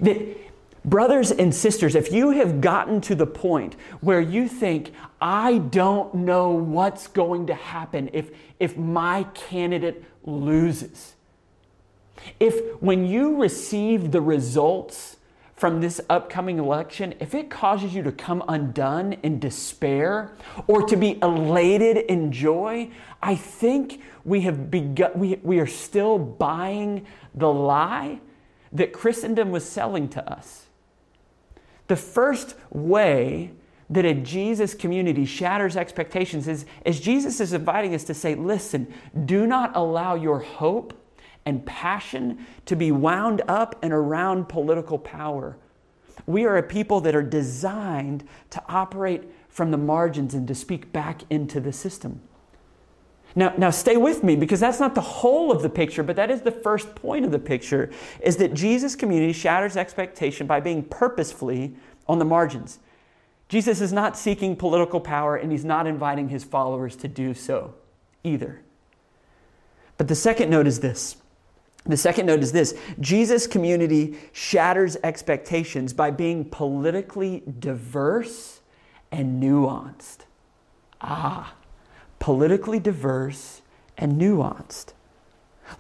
That, 0.01 0.37
brothers 0.85 1.31
and 1.31 1.55
sisters, 1.55 1.95
if 1.95 2.13
you 2.13 2.31
have 2.31 2.61
gotten 2.61 3.01
to 3.03 3.15
the 3.15 3.27
point 3.27 3.77
where 4.01 4.21
you 4.21 4.49
think, 4.49 4.93
I 5.21 5.59
don't 5.59 6.15
know 6.15 6.51
what's 6.51 7.09
going 7.09 7.47
to 7.49 7.55
happen 7.55 8.11
if, 8.13 8.31
if 8.59 8.77
my 8.77 9.25
candidate 9.35 10.05
loses, 10.25 11.15
If 12.41 12.81
when 12.83 13.07
you 13.07 13.41
receive 13.41 14.11
the 14.11 14.21
results 14.21 15.16
from 15.57 15.81
this 15.81 16.03
upcoming 16.11 16.59
election, 16.59 17.15
if 17.19 17.35
it 17.35 17.49
causes 17.49 17.95
you 17.95 18.03
to 18.03 18.13
come 18.13 18.45
undone 18.47 19.15
in 19.23 19.39
despair 19.39 20.33
or 20.67 20.87
to 20.87 20.97
be 20.97 21.19
elated 21.23 21.97
in 21.97 22.31
joy, 22.31 22.91
I 23.23 23.37
think 23.37 24.03
we 24.25 24.43
have 24.43 24.71
begun, 24.71 25.13
we, 25.15 25.41
we 25.43 25.59
are 25.59 25.67
still 25.67 26.19
buying 26.19 27.07
the 27.35 27.51
lie 27.51 28.21
that 28.73 28.93
Christendom 28.93 29.51
was 29.51 29.65
selling 29.65 30.11
to 30.11 30.31
us. 30.31 30.67
The 31.87 31.97
first 31.97 32.55
way 32.71 33.53
that 33.89 34.05
a 34.05 34.13
Jesus 34.13 34.75
community 34.75 35.25
shatters 35.25 35.77
expectations 35.77 36.49
is, 36.49 36.67
is 36.85 37.01
Jesus 37.01 37.41
is 37.41 37.55
inviting 37.55 37.95
us 37.95 38.05
to 38.05 38.15
say, 38.15 38.35
listen, 38.35 38.93
do 39.25 39.47
not 39.47 39.75
allow 39.75 40.17
your 40.17 40.41
hope 40.41 40.93
and 41.47 41.65
passion 41.65 42.45
to 42.67 42.77
be 42.77 42.93
wound 42.93 43.41
up 43.49 43.79
and 43.83 43.93
around 43.93 44.49
political 44.49 44.99
power. 44.99 45.57
We 46.27 46.45
are 46.45 46.57
a 46.57 46.63
people 46.63 47.01
that 47.03 47.15
are 47.15 47.23
designed 47.23 48.25
to 48.51 48.63
operate 48.69 49.25
from 49.49 49.71
the 49.71 49.79
margins 49.79 50.35
and 50.35 50.47
to 50.49 50.55
speak 50.55 50.93
back 50.93 51.23
into 51.31 51.61
the 51.61 51.73
system. 51.73 52.21
Now, 53.35 53.53
now 53.59 53.71
stay 53.71 53.97
with 53.97 54.25
me 54.25 54.35
because 54.35 54.61
that's 54.61 54.81
not 54.81 54.95
the 54.95 55.01
whole 55.03 55.53
of 55.53 55.63
the 55.63 55.69
picture, 55.69 56.03
but 56.03 56.17
that 56.17 56.31
is 56.31 56.41
the 56.41 56.51
first 56.51 56.95
point 56.95 57.25
of 57.25 57.31
the 57.31 57.39
picture 57.39 57.91
is 58.21 58.39
that 58.39 58.55
Jesus 58.55 58.97
community 58.97 59.33
shatters 59.33 59.77
expectation 59.77 60.47
by 60.47 60.59
being 60.59 60.83
purposefully 60.83 61.75
on 62.09 62.19
the 62.19 62.25
margins. 62.25 62.79
Jesus 63.49 63.81
is 63.81 63.93
not 63.93 64.17
seeking 64.17 64.57
political 64.57 65.01
power 65.01 65.37
and 65.37 65.53
he's 65.53 65.65
not 65.65 65.87
inviting 65.87 66.31
his 66.31 66.45
followers 66.45 66.97
to 66.97 67.09
do 67.09 67.35
so 67.35 67.75
either. 68.25 68.63
But 69.99 70.09
the 70.09 70.15
second 70.15 70.51
note 70.51 70.67
is 70.67 70.81
this 70.81 71.17
the 71.87 71.97
second 71.97 72.27
note 72.27 72.41
is 72.41 72.53
this 72.53 72.75
Jesus' 73.01 73.47
community 73.47 74.19
shatters 74.33 74.97
expectations 75.03 75.93
by 75.93 76.11
being 76.11 76.45
politically 76.45 77.43
diverse 77.59 78.61
and 79.13 79.43
nuanced. 79.43 80.21
Ah, 81.01 81.55
politically 82.19 82.81
diverse 82.81 83.63
and 83.97 84.21
nuanced. 84.21 84.93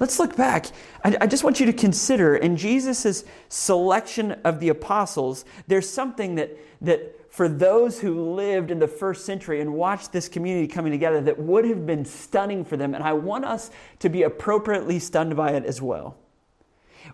Let's 0.00 0.18
look 0.18 0.36
back. 0.36 0.66
I, 1.04 1.16
I, 1.20 1.26
just 1.26 1.44
want 1.44 1.60
you 1.60 1.66
to 1.66 1.72
consider 1.72 2.36
in 2.36 2.56
Jesus' 2.56 3.24
selection 3.48 4.32
of 4.44 4.58
the 4.58 4.68
apostles, 4.68 5.44
there's 5.68 5.88
something 5.88 6.34
that, 6.34 6.56
that 6.80 7.25
for 7.36 7.50
those 7.50 8.00
who 8.00 8.32
lived 8.32 8.70
in 8.70 8.78
the 8.78 8.88
first 8.88 9.26
century 9.26 9.60
and 9.60 9.74
watched 9.74 10.10
this 10.10 10.26
community 10.26 10.66
coming 10.66 10.90
together 10.90 11.20
that 11.20 11.38
would 11.38 11.66
have 11.66 11.84
been 11.84 12.02
stunning 12.02 12.64
for 12.64 12.78
them. 12.78 12.94
And 12.94 13.04
I 13.04 13.12
want 13.12 13.44
us 13.44 13.70
to 13.98 14.08
be 14.08 14.22
appropriately 14.22 14.98
stunned 14.98 15.36
by 15.36 15.50
it 15.50 15.66
as 15.66 15.82
well. 15.82 16.16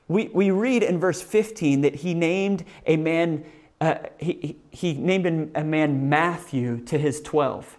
We, 0.06 0.28
we 0.28 0.52
read 0.52 0.84
in 0.84 1.00
verse 1.00 1.20
15 1.20 1.80
that 1.80 1.96
he 1.96 2.14
named 2.14 2.64
a 2.86 2.96
man, 2.96 3.44
uh, 3.80 3.96
he, 4.16 4.58
he 4.70 4.92
named 4.92 5.50
a 5.56 5.64
man 5.64 6.08
Matthew 6.08 6.78
to 6.84 6.98
his 6.98 7.20
12. 7.20 7.76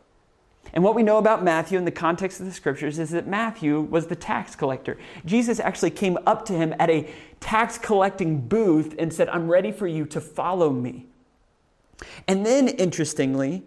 And 0.74 0.84
what 0.84 0.96
we 0.96 1.04
know 1.04 1.20
about 1.20 1.46
Matthew 1.46 1.78
in 1.78 1.86
the 1.86 1.92
context 1.92 2.42
of 2.42 2.46
the 2.46 2.52
scriptures 2.52 3.00
is 3.00 3.12
that 3.12 3.26
Matthew 3.26 3.80
was 3.80 4.08
the 4.08 4.18
tax 4.18 4.54
collector. 4.54 4.98
Jesus 5.24 5.62
actually 5.62 5.92
came 5.92 6.18
up 6.28 6.44
to 6.48 6.54
him 6.54 6.76
at 6.78 6.90
a 6.90 7.10
tax 7.40 7.78
collecting 7.78 8.42
booth 8.42 8.96
and 9.00 9.14
said, 9.14 9.30
I'm 9.30 9.50
ready 9.50 9.72
for 9.72 9.88
you 9.88 10.06
to 10.08 10.20
follow 10.20 10.72
me. 10.72 11.08
And 12.28 12.46
then, 12.46 12.68
interestingly, 12.68 13.64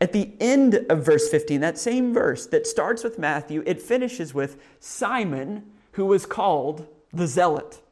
at 0.00 0.12
the 0.12 0.32
end 0.40 0.86
of 0.88 1.04
verse 1.04 1.28
15, 1.28 1.60
that 1.60 1.78
same 1.78 2.14
verse 2.14 2.46
that 2.46 2.66
starts 2.66 3.04
with 3.04 3.18
Matthew, 3.18 3.62
it 3.66 3.82
finishes 3.82 4.32
with 4.32 4.62
Simon, 4.80 5.64
who 5.92 6.06
was 6.06 6.26
called 6.26 6.86
the 7.12 7.26
Zealot. 7.26 7.82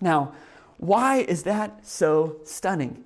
Now, 0.00 0.32
why 0.78 1.18
is 1.18 1.42
that 1.44 1.86
so 1.86 2.40
stunning? 2.44 3.04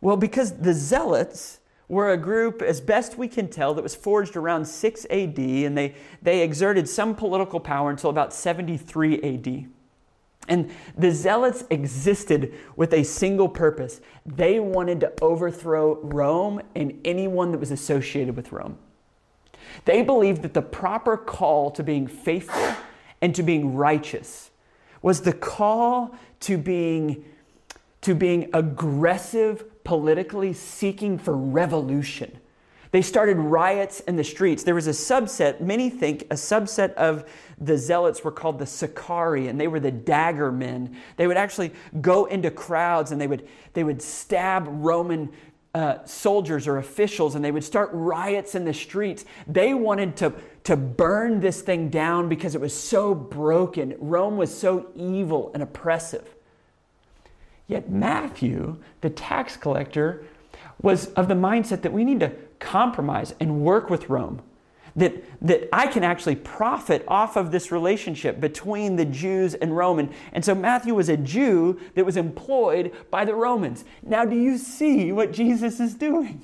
Well, 0.00 0.16
because 0.16 0.58
the 0.58 0.74
Zealots 0.74 1.60
were 1.86 2.10
a 2.10 2.16
group, 2.16 2.62
as 2.62 2.80
best 2.80 3.18
we 3.18 3.28
can 3.28 3.48
tell, 3.48 3.74
that 3.74 3.82
was 3.82 3.94
forged 3.94 4.34
around 4.34 4.64
6 4.64 5.06
AD, 5.10 5.38
and 5.38 5.76
they, 5.76 5.94
they 6.22 6.40
exerted 6.40 6.88
some 6.88 7.14
political 7.14 7.60
power 7.60 7.90
until 7.90 8.10
about 8.10 8.32
73 8.32 9.20
AD. 9.22 9.68
And 10.48 10.70
the 10.98 11.10
Zealots 11.10 11.64
existed 11.70 12.52
with 12.76 12.92
a 12.92 13.04
single 13.04 13.48
purpose. 13.48 14.00
They 14.26 14.58
wanted 14.60 15.00
to 15.00 15.12
overthrow 15.22 16.00
Rome 16.02 16.60
and 16.74 17.00
anyone 17.04 17.52
that 17.52 17.58
was 17.58 17.70
associated 17.70 18.36
with 18.36 18.50
Rome. 18.52 18.78
They 19.84 20.02
believed 20.02 20.42
that 20.42 20.54
the 20.54 20.62
proper 20.62 21.16
call 21.16 21.70
to 21.72 21.82
being 21.82 22.06
faithful 22.06 22.74
and 23.20 23.34
to 23.34 23.42
being 23.42 23.74
righteous 23.74 24.50
was 25.00 25.20
the 25.22 25.32
call 25.32 26.14
to 26.40 26.58
being, 26.58 27.24
to 28.02 28.14
being 28.14 28.50
aggressive 28.52 29.84
politically, 29.84 30.52
seeking 30.52 31.18
for 31.18 31.36
revolution. 31.36 32.38
They 32.92 33.02
started 33.02 33.38
riots 33.38 34.00
in 34.00 34.16
the 34.16 34.24
streets. 34.24 34.62
There 34.62 34.74
was 34.74 34.86
a 34.86 34.90
subset, 34.90 35.60
many 35.60 35.88
think 35.88 36.22
a 36.24 36.34
subset 36.34 36.92
of 36.94 37.24
the 37.58 37.78
zealots 37.78 38.22
were 38.22 38.30
called 38.30 38.58
the 38.58 38.66
Sicarii, 38.66 39.48
and 39.48 39.58
they 39.58 39.66
were 39.66 39.80
the 39.80 39.90
dagger 39.90 40.52
men. 40.52 40.94
They 41.16 41.26
would 41.26 41.38
actually 41.38 41.72
go 42.02 42.26
into 42.26 42.50
crowds 42.50 43.10
and 43.10 43.20
they 43.20 43.26
would, 43.26 43.48
they 43.72 43.82
would 43.82 44.02
stab 44.02 44.66
Roman 44.68 45.30
uh, 45.74 46.04
soldiers 46.04 46.68
or 46.68 46.76
officials 46.76 47.34
and 47.34 47.42
they 47.42 47.50
would 47.50 47.64
start 47.64 47.88
riots 47.94 48.54
in 48.54 48.66
the 48.66 48.74
streets. 48.74 49.24
They 49.46 49.72
wanted 49.72 50.16
to, 50.18 50.34
to 50.64 50.76
burn 50.76 51.40
this 51.40 51.62
thing 51.62 51.88
down 51.88 52.28
because 52.28 52.54
it 52.54 52.60
was 52.60 52.74
so 52.74 53.14
broken. 53.14 53.96
Rome 53.98 54.36
was 54.36 54.56
so 54.56 54.88
evil 54.94 55.50
and 55.54 55.62
oppressive. 55.62 56.28
Yet 57.68 57.88
Matthew, 57.88 58.76
the 59.00 59.08
tax 59.08 59.56
collector, 59.56 60.26
was 60.82 61.06
of 61.14 61.28
the 61.28 61.34
mindset 61.34 61.80
that 61.82 61.92
we 61.92 62.04
need 62.04 62.20
to 62.20 62.32
compromise 62.72 63.34
and 63.38 63.60
work 63.60 63.90
with 63.90 64.08
Rome. 64.08 64.40
That, 64.96 65.24
that 65.40 65.68
I 65.72 65.86
can 65.86 66.04
actually 66.04 66.36
profit 66.36 67.02
off 67.08 67.36
of 67.36 67.50
this 67.50 67.72
relationship 67.72 68.40
between 68.40 68.96
the 68.96 69.06
Jews 69.06 69.54
and 69.54 69.74
Roman. 69.74 70.10
And 70.32 70.44
so 70.44 70.54
Matthew 70.54 70.94
was 70.94 71.08
a 71.08 71.16
Jew 71.16 71.80
that 71.94 72.04
was 72.04 72.16
employed 72.16 72.92
by 73.10 73.24
the 73.24 73.34
Romans. 73.34 73.84
Now, 74.02 74.24
do 74.26 74.36
you 74.36 74.58
see 74.58 75.12
what 75.12 75.32
Jesus 75.32 75.80
is 75.80 75.94
doing? 75.94 76.42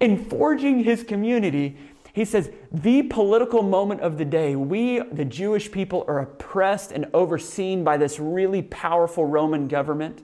In 0.00 0.24
forging 0.24 0.84
his 0.84 1.02
community, 1.02 1.76
he 2.14 2.24
says, 2.24 2.50
the 2.72 3.02
political 3.02 3.62
moment 3.62 4.00
of 4.00 4.16
the 4.16 4.24
day, 4.24 4.56
we, 4.56 5.00
the 5.00 5.26
Jewish 5.26 5.70
people, 5.70 6.04
are 6.08 6.20
oppressed 6.20 6.92
and 6.92 7.06
overseen 7.12 7.84
by 7.84 7.96
this 7.96 8.18
really 8.18 8.62
powerful 8.62 9.26
Roman 9.26 9.68
government. 9.68 10.22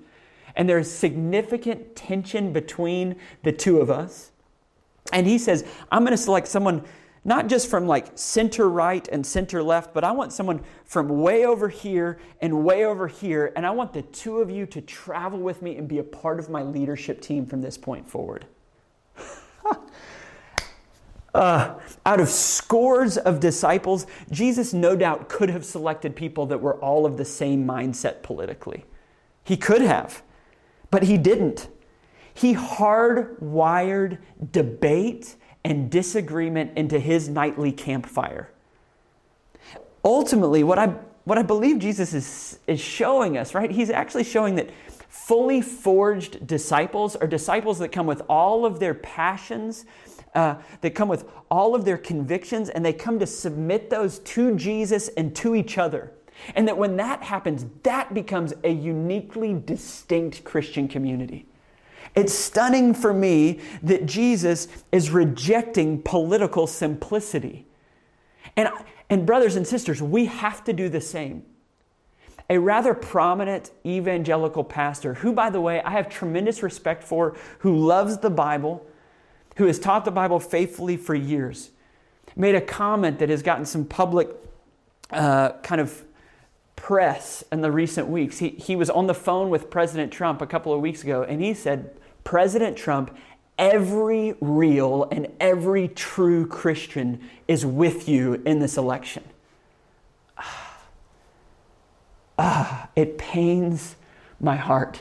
And 0.57 0.69
there's 0.69 0.91
significant 0.91 1.95
tension 1.95 2.53
between 2.53 3.17
the 3.43 3.53
two 3.53 3.81
of 3.81 3.91
us. 3.91 4.31
And 5.13 5.27
he 5.27 5.39
says, 5.39 5.65
I'm 5.91 6.03
going 6.03 6.17
to 6.17 6.23
select 6.23 6.49
someone 6.49 6.85
not 7.25 7.49
just 7.49 7.69
from 7.69 7.87
like 7.87 8.07
center 8.15 8.69
right 8.69 9.07
and 9.09 9.27
center 9.27 9.63
left, 9.63 9.93
but 9.93 10.05
I 10.05 10.13
want 10.13 10.33
someone 10.33 10.63
from 10.85 11.21
way 11.21 11.45
over 11.45 11.69
here 11.69 12.19
and 12.41 12.65
way 12.65 12.85
over 12.85 13.09
here. 13.09 13.53
And 13.57 13.67
I 13.67 13.71
want 13.71 13.93
the 13.93 14.03
two 14.03 14.39
of 14.39 14.51
you 14.51 14.65
to 14.67 14.81
travel 14.81 15.39
with 15.39 15.61
me 15.61 15.77
and 15.77 15.87
be 15.87 15.99
a 15.99 16.05
part 16.05 16.39
of 16.39 16.49
my 16.49 16.63
leadership 16.63 17.21
team 17.21 17.45
from 17.45 17.61
this 17.61 17.77
point 17.77 18.09
forward. 18.09 18.47
uh, 21.35 21.75
out 22.07 22.21
of 22.21 22.29
scores 22.29 23.19
of 23.19 23.39
disciples, 23.39 24.07
Jesus 24.31 24.73
no 24.73 24.97
doubt 24.97 25.29
could 25.29 25.51
have 25.51 25.65
selected 25.65 26.17
people 26.17 26.47
that 26.47 26.59
were 26.59 26.77
all 26.77 27.05
of 27.05 27.19
the 27.19 27.25
same 27.25 27.67
mindset 27.67 28.23
politically. 28.23 28.87
He 29.45 29.59
could 29.59 29.83
have, 29.83 30.23
but 30.91 31.03
he 31.03 31.19
didn't. 31.19 31.69
He 32.41 32.55
hardwired 32.55 34.17
debate 34.51 35.37
and 35.63 35.91
disagreement 35.91 36.73
into 36.75 36.99
his 36.99 37.29
nightly 37.29 37.71
campfire. 37.71 38.51
Ultimately, 40.03 40.65
what 40.65 40.79
I, 40.79 40.87
what 41.25 41.37
I 41.37 41.43
believe 41.43 41.81
Jesus 41.81 42.15
is, 42.15 42.59
is 42.67 42.81
showing 42.81 43.37
us, 43.37 43.53
right? 43.53 43.71
He's 43.71 43.91
actually 43.91 44.25
showing 44.25 44.55
that 44.55 44.71
fully 45.11 45.61
forged 45.61 46.47
disciples 46.47 47.15
are 47.15 47.27
disciples 47.27 47.79
that 47.81 47.93
come 47.93 48.07
with 48.07 48.23
all 48.27 48.65
of 48.65 48.81
their 48.81 48.95
passions, 48.95 49.85
uh, 50.35 50.55
that 50.81 50.95
come 50.95 51.11
with 51.11 51.31
all 51.51 51.75
of 51.75 51.85
their 51.85 51.99
convictions, 51.99 52.71
and 52.71 52.83
they 52.83 52.95
come 52.95 53.19
to 53.19 53.27
submit 53.27 53.91
those 53.91 54.19
to 54.21 54.57
Jesus 54.57 55.09
and 55.09 55.37
to 55.37 55.55
each 55.55 55.77
other. 55.77 56.11
And 56.55 56.67
that 56.69 56.79
when 56.79 56.97
that 56.97 57.23
happens, 57.23 57.67
that 57.83 58.15
becomes 58.15 58.55
a 58.65 58.71
uniquely 58.71 59.53
distinct 59.53 60.43
Christian 60.43 60.89
community. 60.89 61.45
It's 62.15 62.35
stunning 62.35 62.95
for 62.95 63.13
me 63.13 63.61
that 63.83 64.07
Jesus 64.07 64.69
is 64.91 65.11
rejecting 65.11 66.03
political 66.03 66.67
simplicity. 66.67 67.67
And, 68.57 68.69
and, 69.09 69.25
brothers 69.25 69.57
and 69.57 69.67
sisters, 69.67 70.03
we 70.03 70.27
have 70.27 70.65
to 70.65 70.73
do 70.73 70.89
the 70.89 71.01
same. 71.01 71.45
A 72.49 72.59
rather 72.59 72.95
prominent 72.95 73.71
evangelical 73.87 74.65
pastor, 74.65 75.15
who, 75.15 75.33
by 75.33 75.51
the 75.51 75.61
way, 75.61 75.81
I 75.83 75.91
have 75.91 76.09
tremendous 76.09 76.63
respect 76.65 77.05
for, 77.05 77.37
who 77.61 77.77
loves 77.77 78.19
the 78.19 78.31
Bible, 78.31 78.85
who 79.57 79.67
has 79.67 79.79
taught 79.79 80.05
the 80.05 80.11
Bible 80.11 80.41
faithfully 80.41 80.97
for 80.97 81.15
years, 81.15 81.71
made 82.35 82.57
a 82.57 82.61
comment 82.61 83.21
that 83.21 83.29
has 83.29 83.43
gotten 83.43 83.65
some 83.65 83.85
public 83.85 84.31
uh, 85.11 85.53
kind 85.63 85.81
of 85.81 86.03
press 86.75 87.45
in 87.53 87.61
the 87.61 87.71
recent 87.71 88.09
weeks. 88.09 88.39
He, 88.39 88.51
he 88.51 88.75
was 88.75 88.91
on 88.91 89.07
the 89.07 89.15
phone 89.15 89.51
with 89.51 89.71
President 89.71 90.13
Trump 90.13 90.43
a 90.43 90.47
couple 90.47 90.73
of 90.73 90.81
weeks 90.81 91.05
ago, 91.05 91.23
and 91.23 91.41
he 91.41 91.55
said, 91.55 91.91
President 92.25 92.77
Trump, 92.77 93.17
every 93.59 94.35
real 94.41 95.09
and 95.11 95.29
every 95.39 95.89
true 95.89 96.47
Christian 96.47 97.21
is 97.47 97.65
with 97.65 98.09
you 98.09 98.43
in 98.47 98.59
this 98.59 98.77
election. 98.77 99.23
Ah, 100.39 100.79
ah, 102.39 102.89
it 102.97 103.19
pains 103.19 103.97
my 104.41 104.57
heart 104.57 105.01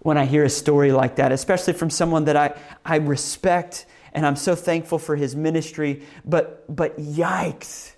when 0.00 0.18
I 0.18 0.24
hear 0.24 0.44
a 0.44 0.50
story 0.50 0.90
like 0.90 1.16
that, 1.16 1.30
especially 1.30 1.72
from 1.74 1.88
someone 1.88 2.24
that 2.24 2.36
I, 2.36 2.58
I 2.84 2.96
respect 2.96 3.86
and 4.12 4.26
I'm 4.26 4.36
so 4.36 4.54
thankful 4.54 4.98
for 4.98 5.16
his 5.16 5.34
ministry. 5.34 6.02
But, 6.24 6.64
but 6.74 6.98
yikes, 6.98 7.92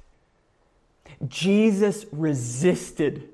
Jesus 1.29 2.05
resisted 2.13 3.29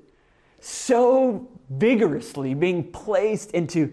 so 0.59 1.47
vigorously 1.69 2.53
being 2.53 2.91
placed 2.91 3.51
into 3.51 3.87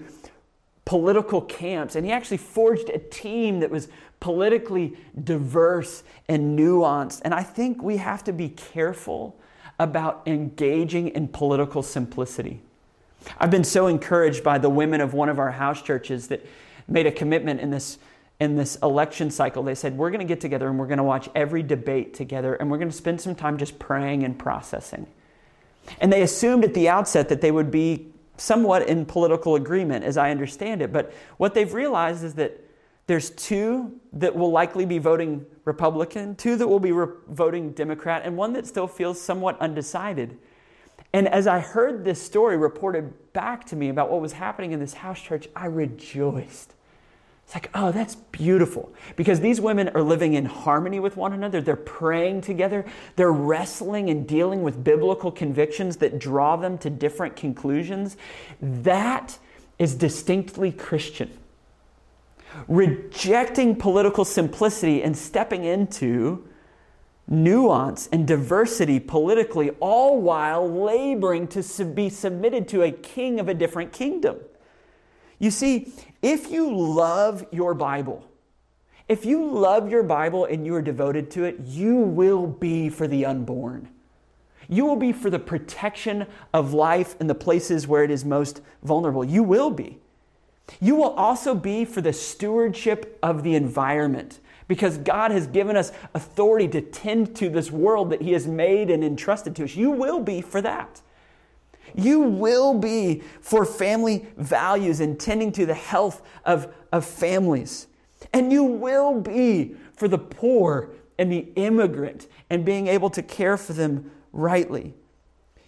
political 0.88 1.42
camps, 1.42 1.96
and 1.96 2.06
he 2.06 2.10
actually 2.10 2.38
forged 2.38 2.88
a 2.88 2.98
team 2.98 3.60
that 3.60 3.70
was 3.70 3.88
politically 4.20 4.96
diverse 5.22 6.02
and 6.30 6.58
nuanced. 6.58 7.20
And 7.26 7.34
I 7.34 7.42
think 7.42 7.82
we 7.82 7.98
have 7.98 8.24
to 8.24 8.32
be 8.32 8.48
careful 8.48 9.38
about 9.78 10.22
engaging 10.24 11.08
in 11.08 11.28
political 11.28 11.82
simplicity. 11.82 12.62
I've 13.38 13.50
been 13.50 13.64
so 13.64 13.86
encouraged 13.86 14.42
by 14.42 14.56
the 14.56 14.70
women 14.70 15.02
of 15.02 15.12
one 15.12 15.28
of 15.28 15.38
our 15.38 15.50
house 15.50 15.82
churches 15.82 16.28
that 16.28 16.46
made 16.88 17.06
a 17.06 17.12
commitment 17.12 17.60
in 17.60 17.68
this 17.70 17.98
in 18.40 18.56
this 18.56 18.76
election 18.76 19.30
cycle. 19.30 19.62
They 19.62 19.74
said, 19.74 19.98
We're 19.98 20.10
going 20.10 20.20
to 20.20 20.24
get 20.26 20.40
together 20.40 20.70
and 20.70 20.78
we're 20.78 20.86
going 20.86 20.96
to 20.96 21.04
watch 21.04 21.28
every 21.34 21.62
debate 21.62 22.14
together 22.14 22.54
and 22.54 22.70
we're 22.70 22.78
going 22.78 22.90
to 22.90 22.96
spend 22.96 23.20
some 23.20 23.34
time 23.34 23.58
just 23.58 23.78
praying 23.78 24.22
and 24.24 24.38
processing. 24.38 25.06
And 26.00 26.10
they 26.10 26.22
assumed 26.22 26.64
at 26.64 26.72
the 26.72 26.88
outset 26.88 27.28
that 27.28 27.42
they 27.42 27.50
would 27.50 27.70
be 27.70 28.06
somewhat 28.38 28.88
in 28.88 29.04
political 29.04 29.56
agreement, 29.56 30.04
as 30.04 30.16
I 30.16 30.30
understand 30.30 30.82
it. 30.82 30.92
But 30.92 31.12
what 31.36 31.54
they've 31.54 31.72
realized 31.72 32.24
is 32.24 32.34
that 32.34 32.64
there's 33.06 33.30
two 33.30 33.98
that 34.12 34.34
will 34.34 34.50
likely 34.50 34.84
be 34.84 34.98
voting 34.98 35.46
Republican, 35.64 36.36
two 36.36 36.56
that 36.56 36.68
will 36.68 36.80
be 36.80 36.92
re- 36.92 37.14
voting 37.28 37.72
Democrat, 37.72 38.22
and 38.24 38.36
one 38.36 38.52
that 38.52 38.66
still 38.66 38.86
feels 38.86 39.20
somewhat 39.20 39.58
undecided. 39.60 40.38
And 41.12 41.26
as 41.26 41.46
I 41.46 41.58
heard 41.58 42.04
this 42.04 42.20
story 42.20 42.56
reported 42.56 43.32
back 43.32 43.64
to 43.66 43.76
me 43.76 43.88
about 43.88 44.10
what 44.10 44.20
was 44.20 44.32
happening 44.32 44.72
in 44.72 44.80
this 44.80 44.94
house 44.94 45.20
church, 45.20 45.48
I 45.56 45.66
rejoiced. 45.66 46.74
It's 47.48 47.54
like, 47.54 47.70
oh, 47.72 47.92
that's 47.92 48.14
beautiful. 48.14 48.92
Because 49.16 49.40
these 49.40 49.58
women 49.58 49.88
are 49.94 50.02
living 50.02 50.34
in 50.34 50.44
harmony 50.44 51.00
with 51.00 51.16
one 51.16 51.32
another. 51.32 51.62
They're 51.62 51.76
praying 51.76 52.42
together. 52.42 52.84
They're 53.16 53.32
wrestling 53.32 54.10
and 54.10 54.28
dealing 54.28 54.62
with 54.62 54.84
biblical 54.84 55.32
convictions 55.32 55.96
that 55.96 56.18
draw 56.18 56.56
them 56.56 56.76
to 56.76 56.90
different 56.90 57.36
conclusions. 57.36 58.18
That 58.60 59.38
is 59.78 59.94
distinctly 59.94 60.72
Christian. 60.72 61.30
Rejecting 62.68 63.76
political 63.76 64.26
simplicity 64.26 65.02
and 65.02 65.16
stepping 65.16 65.64
into 65.64 66.46
nuance 67.26 68.10
and 68.12 68.28
diversity 68.28 69.00
politically, 69.00 69.70
all 69.80 70.20
while 70.20 70.70
laboring 70.70 71.48
to 71.48 71.84
be 71.86 72.10
submitted 72.10 72.68
to 72.68 72.82
a 72.82 72.92
king 72.92 73.40
of 73.40 73.48
a 73.48 73.54
different 73.54 73.90
kingdom. 73.90 74.36
You 75.38 75.50
see, 75.50 75.92
if 76.22 76.50
you 76.50 76.74
love 76.74 77.44
your 77.50 77.74
Bible, 77.74 78.26
if 79.08 79.24
you 79.24 79.44
love 79.46 79.90
your 79.90 80.02
Bible 80.02 80.44
and 80.44 80.66
you 80.66 80.74
are 80.74 80.82
devoted 80.82 81.30
to 81.32 81.44
it, 81.44 81.60
you 81.60 81.96
will 81.96 82.46
be 82.46 82.88
for 82.88 83.06
the 83.06 83.24
unborn. 83.24 83.88
You 84.68 84.84
will 84.84 84.96
be 84.96 85.12
for 85.12 85.30
the 85.30 85.38
protection 85.38 86.26
of 86.52 86.74
life 86.74 87.16
in 87.20 87.26
the 87.26 87.34
places 87.34 87.88
where 87.88 88.04
it 88.04 88.10
is 88.10 88.24
most 88.24 88.60
vulnerable. 88.82 89.24
You 89.24 89.42
will 89.42 89.70
be. 89.70 89.98
You 90.80 90.94
will 90.96 91.14
also 91.14 91.54
be 91.54 91.86
for 91.86 92.02
the 92.02 92.12
stewardship 92.12 93.18
of 93.22 93.42
the 93.42 93.54
environment 93.54 94.40
because 94.66 94.98
God 94.98 95.30
has 95.30 95.46
given 95.46 95.76
us 95.76 95.92
authority 96.14 96.68
to 96.68 96.82
tend 96.82 97.34
to 97.36 97.48
this 97.48 97.70
world 97.70 98.10
that 98.10 98.20
He 98.20 98.32
has 98.32 98.46
made 98.46 98.90
and 98.90 99.02
entrusted 99.02 99.56
to 99.56 99.64
us. 99.64 99.74
You 99.74 99.90
will 99.90 100.20
be 100.20 100.42
for 100.42 100.60
that. 100.60 101.00
You 101.94 102.20
will 102.20 102.74
be 102.74 103.22
for 103.40 103.64
family 103.64 104.26
values 104.36 105.00
and 105.00 105.18
tending 105.18 105.52
to 105.52 105.66
the 105.66 105.74
health 105.74 106.22
of, 106.44 106.72
of 106.92 107.04
families. 107.04 107.86
And 108.32 108.52
you 108.52 108.64
will 108.64 109.20
be 109.20 109.76
for 109.94 110.08
the 110.08 110.18
poor 110.18 110.90
and 111.18 111.30
the 111.30 111.48
immigrant 111.56 112.26
and 112.50 112.64
being 112.64 112.86
able 112.86 113.10
to 113.10 113.22
care 113.22 113.56
for 113.56 113.72
them 113.72 114.10
rightly. 114.32 114.94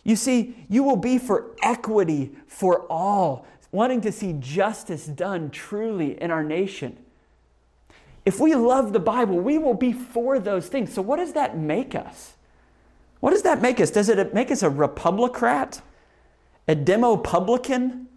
You 0.04 0.16
see, 0.16 0.56
you 0.68 0.82
will 0.82 0.96
be 0.96 1.18
for 1.18 1.54
equity 1.62 2.32
for 2.46 2.86
all, 2.90 3.46
wanting 3.72 4.00
to 4.02 4.12
see 4.12 4.34
justice 4.38 5.06
done 5.06 5.50
truly 5.50 6.20
in 6.20 6.30
our 6.30 6.42
nation. 6.42 6.96
If 8.24 8.38
we 8.38 8.54
love 8.54 8.92
the 8.92 9.00
Bible, 9.00 9.38
we 9.38 9.58
will 9.58 9.74
be 9.74 9.92
for 9.92 10.38
those 10.38 10.68
things. 10.68 10.92
So, 10.92 11.02
what 11.02 11.16
does 11.16 11.32
that 11.32 11.56
make 11.56 11.94
us? 11.94 12.34
What 13.20 13.30
does 13.30 13.42
that 13.42 13.60
make 13.60 13.80
us? 13.80 13.90
Does 13.90 14.08
it 14.08 14.34
make 14.34 14.50
us 14.50 14.62
a 14.62 14.70
Republicrat? 14.70 15.80
A 16.68 16.74
demo 16.74 17.16
publican? 17.16 18.08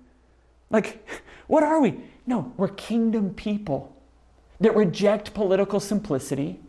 Like, 0.69 1.07
what 1.47 1.63
are 1.63 1.81
we? 1.81 1.99
No, 2.25 2.53
we're 2.57 2.69
kingdom 2.69 3.33
people 3.33 3.95
that 4.59 4.75
reject 4.75 5.33
political 5.33 5.79
simplicity, 5.79 6.59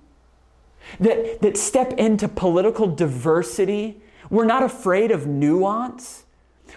that, 0.99 1.41
that 1.43 1.57
step 1.57 1.93
into 1.95 2.29
political 2.29 2.89
diversity. 2.89 4.01
We're 4.31 4.47
not 4.47 4.63
afraid 4.63 5.11
of 5.11 5.27
nuance. 5.27 6.24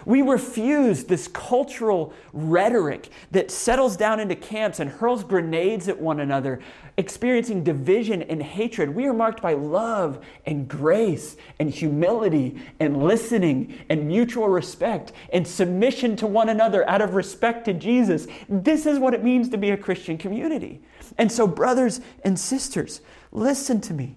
We 0.04 0.22
refuse 0.22 1.04
this 1.04 1.28
cultural 1.28 2.12
rhetoric 2.32 3.10
that 3.30 3.50
settles 3.50 3.96
down 3.96 4.20
into 4.20 4.36
camps 4.36 4.80
and 4.80 4.90
hurls 4.90 5.24
grenades 5.24 5.88
at 5.88 6.00
one 6.00 6.20
another, 6.20 6.60
experiencing 6.96 7.64
division 7.64 8.22
and 8.22 8.42
hatred. 8.42 8.94
We 8.94 9.06
are 9.06 9.12
marked 9.12 9.42
by 9.42 9.54
love 9.54 10.24
and 10.46 10.68
grace 10.68 11.36
and 11.58 11.70
humility 11.70 12.60
and 12.80 13.02
listening 13.02 13.78
and 13.88 14.06
mutual 14.06 14.48
respect 14.48 15.12
and 15.32 15.46
submission 15.46 16.16
to 16.16 16.26
one 16.26 16.48
another 16.48 16.88
out 16.88 17.02
of 17.02 17.14
respect 17.14 17.64
to 17.66 17.74
Jesus. 17.74 18.26
This 18.48 18.86
is 18.86 18.98
what 18.98 19.14
it 19.14 19.24
means 19.24 19.48
to 19.50 19.58
be 19.58 19.70
a 19.70 19.76
Christian 19.76 20.18
community. 20.18 20.80
And 21.16 21.30
so, 21.30 21.46
brothers 21.46 22.00
and 22.24 22.38
sisters, 22.38 23.00
listen 23.32 23.80
to 23.82 23.94
me. 23.94 24.16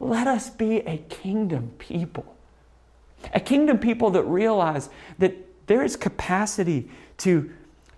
Let 0.00 0.26
us 0.26 0.48
be 0.48 0.78
a 0.78 0.98
kingdom 1.08 1.72
people 1.78 2.37
a 3.34 3.40
kingdom 3.40 3.78
people 3.78 4.10
that 4.10 4.22
realize 4.24 4.88
that 5.18 5.34
there 5.66 5.82
is 5.82 5.96
capacity 5.96 6.90
to, 7.18 7.50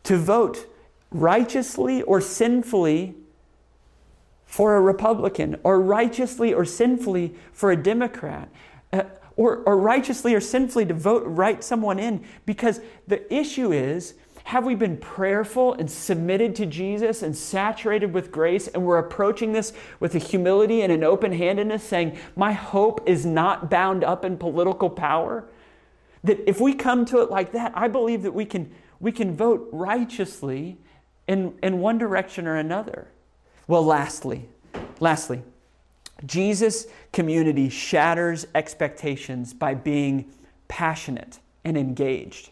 to 0.04 0.16
vote 0.16 0.66
righteously 1.10 2.02
or 2.02 2.20
sinfully 2.20 3.14
for 4.46 4.74
a 4.74 4.80
Republican, 4.80 5.56
or 5.62 5.80
righteously 5.80 6.52
or 6.52 6.64
sinfully 6.64 7.34
for 7.52 7.70
a 7.70 7.76
Democrat, 7.76 8.48
uh, 8.92 9.04
or, 9.36 9.58
or 9.58 9.78
righteously 9.78 10.34
or 10.34 10.40
sinfully 10.40 10.84
to 10.84 10.94
vote 10.94 11.22
write 11.24 11.62
someone 11.62 12.00
in. 12.00 12.24
Because 12.46 12.80
the 13.06 13.32
issue 13.32 13.72
is 13.72 14.14
have 14.44 14.64
we 14.64 14.74
been 14.74 14.96
prayerful 14.96 15.74
and 15.74 15.90
submitted 15.90 16.54
to 16.56 16.66
Jesus 16.66 17.22
and 17.22 17.36
saturated 17.36 18.12
with 18.12 18.32
grace? 18.32 18.68
And 18.68 18.84
we're 18.84 18.98
approaching 18.98 19.52
this 19.52 19.72
with 19.98 20.14
a 20.14 20.18
humility 20.18 20.82
and 20.82 20.92
an 20.92 21.04
open 21.04 21.32
handedness, 21.32 21.84
saying, 21.84 22.18
My 22.36 22.52
hope 22.52 23.02
is 23.06 23.26
not 23.26 23.70
bound 23.70 24.02
up 24.02 24.24
in 24.24 24.38
political 24.38 24.90
power. 24.90 25.44
That 26.24 26.48
if 26.48 26.60
we 26.60 26.74
come 26.74 27.04
to 27.06 27.20
it 27.20 27.30
like 27.30 27.52
that, 27.52 27.72
I 27.74 27.88
believe 27.88 28.22
that 28.22 28.32
we 28.32 28.44
can, 28.44 28.72
we 28.98 29.12
can 29.12 29.36
vote 29.36 29.68
righteously 29.72 30.78
in, 31.26 31.54
in 31.62 31.78
one 31.80 31.98
direction 31.98 32.46
or 32.46 32.56
another. 32.56 33.08
Well, 33.66 33.84
lastly, 33.84 34.48
lastly, 34.98 35.42
Jesus' 36.26 36.86
community 37.12 37.68
shatters 37.68 38.46
expectations 38.54 39.54
by 39.54 39.74
being 39.74 40.32
passionate 40.68 41.38
and 41.64 41.76
engaged 41.76 42.50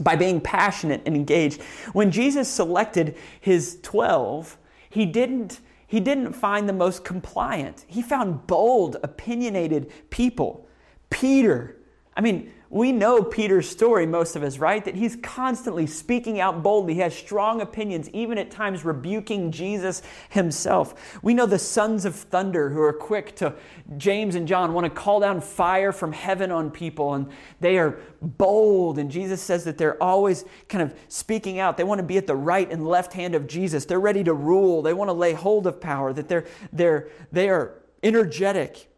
by 0.00 0.16
being 0.16 0.40
passionate 0.40 1.02
and 1.06 1.14
engaged. 1.14 1.60
When 1.92 2.10
Jesus 2.10 2.48
selected 2.48 3.16
his 3.40 3.78
12, 3.82 4.56
he 4.88 5.06
didn't 5.06 5.60
he 5.86 6.00
didn't 6.00 6.32
find 6.32 6.66
the 6.66 6.72
most 6.72 7.04
compliant. 7.04 7.84
He 7.86 8.00
found 8.00 8.46
bold, 8.46 8.96
opinionated 9.02 9.92
people. 10.08 10.66
Peter, 11.10 11.76
I 12.16 12.22
mean, 12.22 12.50
we 12.72 12.90
know 12.90 13.22
Peter's 13.22 13.68
story, 13.68 14.06
most 14.06 14.34
of 14.34 14.42
us, 14.42 14.56
right? 14.56 14.82
That 14.82 14.94
he's 14.94 15.16
constantly 15.16 15.86
speaking 15.86 16.40
out 16.40 16.62
boldly. 16.62 16.94
He 16.94 17.00
has 17.00 17.14
strong 17.14 17.60
opinions, 17.60 18.08
even 18.14 18.38
at 18.38 18.50
times 18.50 18.82
rebuking 18.82 19.52
Jesus 19.52 20.00
himself. 20.30 21.18
We 21.22 21.34
know 21.34 21.44
the 21.44 21.58
sons 21.58 22.06
of 22.06 22.14
thunder 22.14 22.70
who 22.70 22.80
are 22.80 22.94
quick 22.94 23.36
to, 23.36 23.52
James 23.98 24.36
and 24.36 24.48
John 24.48 24.72
want 24.72 24.86
to 24.86 24.90
call 24.90 25.20
down 25.20 25.42
fire 25.42 25.92
from 25.92 26.12
heaven 26.12 26.50
on 26.50 26.70
people, 26.70 27.12
and 27.12 27.26
they 27.60 27.76
are 27.76 27.98
bold. 28.22 28.98
And 28.98 29.10
Jesus 29.10 29.42
says 29.42 29.64
that 29.64 29.76
they're 29.76 30.02
always 30.02 30.46
kind 30.70 30.80
of 30.80 30.98
speaking 31.08 31.58
out. 31.58 31.76
They 31.76 31.84
want 31.84 31.98
to 31.98 32.06
be 32.06 32.16
at 32.16 32.26
the 32.26 32.36
right 32.36 32.72
and 32.72 32.88
left 32.88 33.12
hand 33.12 33.34
of 33.34 33.46
Jesus. 33.46 33.84
They're 33.84 34.00
ready 34.00 34.24
to 34.24 34.32
rule, 34.32 34.80
they 34.80 34.94
want 34.94 35.10
to 35.10 35.14
lay 35.14 35.34
hold 35.34 35.66
of 35.66 35.78
power, 35.78 36.14
that 36.14 36.26
they're, 36.26 36.46
they're, 36.72 37.10
they 37.32 37.50
are 37.50 37.82
energetic 38.02 38.88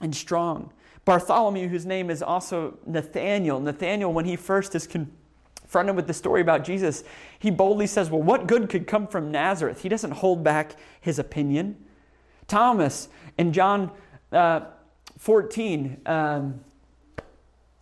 and 0.00 0.14
strong. 0.14 0.72
Bartholomew, 1.04 1.68
whose 1.68 1.86
name 1.86 2.10
is 2.10 2.22
also 2.22 2.78
Nathaniel, 2.86 3.60
Nathaniel, 3.60 4.12
when 4.12 4.24
he 4.24 4.36
first 4.36 4.74
is 4.74 4.86
confronted 4.86 5.96
with 5.96 6.06
the 6.06 6.14
story 6.14 6.40
about 6.40 6.64
Jesus, 6.64 7.04
he 7.38 7.50
boldly 7.50 7.86
says, 7.86 8.10
Well, 8.10 8.22
what 8.22 8.46
good 8.46 8.68
could 8.68 8.86
come 8.86 9.06
from 9.06 9.30
Nazareth? 9.30 9.82
He 9.82 9.88
doesn't 9.88 10.12
hold 10.12 10.44
back 10.44 10.76
his 11.00 11.18
opinion. 11.18 11.76
Thomas 12.46 13.08
in 13.38 13.52
John 13.52 13.90
uh, 14.32 14.62
14, 15.18 16.00
um, 16.06 16.60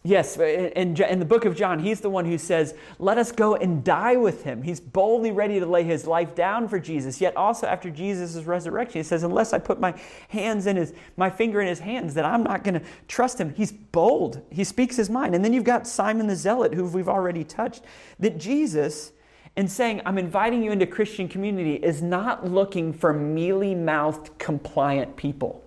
Yes, 0.05 0.39
uh, 0.39 0.45
in, 0.45 0.97
in 0.97 1.19
the 1.19 1.25
book 1.25 1.45
of 1.45 1.57
John, 1.57 1.81
he's 1.81 2.01
the 2.01 2.09
one 2.09 2.25
who 2.25 2.39
says, 2.39 2.75
Let 3.01 3.19
us 3.19 3.33
go 3.33 3.57
and 3.57 3.83
die 3.83 4.17
with 4.17 4.45
him. 4.45 4.63
He's 4.63 4.79
boldly 4.79 5.33
ready 5.33 5.59
to 5.59 5.67
lay 5.67 5.83
his 5.83 6.07
life 6.07 6.37
down 6.37 6.69
for 6.69 6.79
Jesus. 6.79 7.21
Yet 7.21 7.37
also 7.37 7.67
after 7.67 7.91
Jesus' 7.91 8.45
resurrection, 8.45 9.01
he 9.01 9.03
says, 9.03 9.25
Unless 9.25 9.53
I 9.53 9.59
put 9.59 9.81
my 9.81 9.95
hands 10.29 10.67
in 10.69 10.77
his, 10.77 10.95
my 11.17 11.29
finger 11.29 11.61
in 11.61 11.67
his 11.67 11.81
hands, 11.81 12.15
that 12.15 12.25
I'm 12.25 12.45
not 12.45 12.63
going 12.63 12.75
to 12.75 12.83
trust 13.09 13.41
him. 13.41 13.53
He's 13.55 13.73
bold. 13.73 14.41
He 14.51 14.63
speaks 14.63 14.95
his 14.95 15.11
mind. 15.11 15.35
And 15.35 15.45
then 15.45 15.53
you've 15.53 15.65
got 15.65 15.87
Simon 15.87 16.29
the 16.29 16.37
Zealot, 16.37 16.75
who 16.75 16.85
we've 16.87 17.09
already 17.09 17.43
touched, 17.43 17.83
that 18.21 18.39
Jesus, 18.39 19.13
in 19.57 19.67
saying, 19.67 20.01
I'm 20.07 20.17
inviting 20.17 20.63
you 20.63 20.71
into 20.71 20.87
Christian 20.87 21.27
community, 21.27 21.75
is 21.75 22.03
not 22.03 22.49
looking 22.49 22.93
for 22.93 23.13
mealy 23.13 23.75
mouthed, 23.75 24.39
compliant 24.39 25.17
people. 25.17 25.65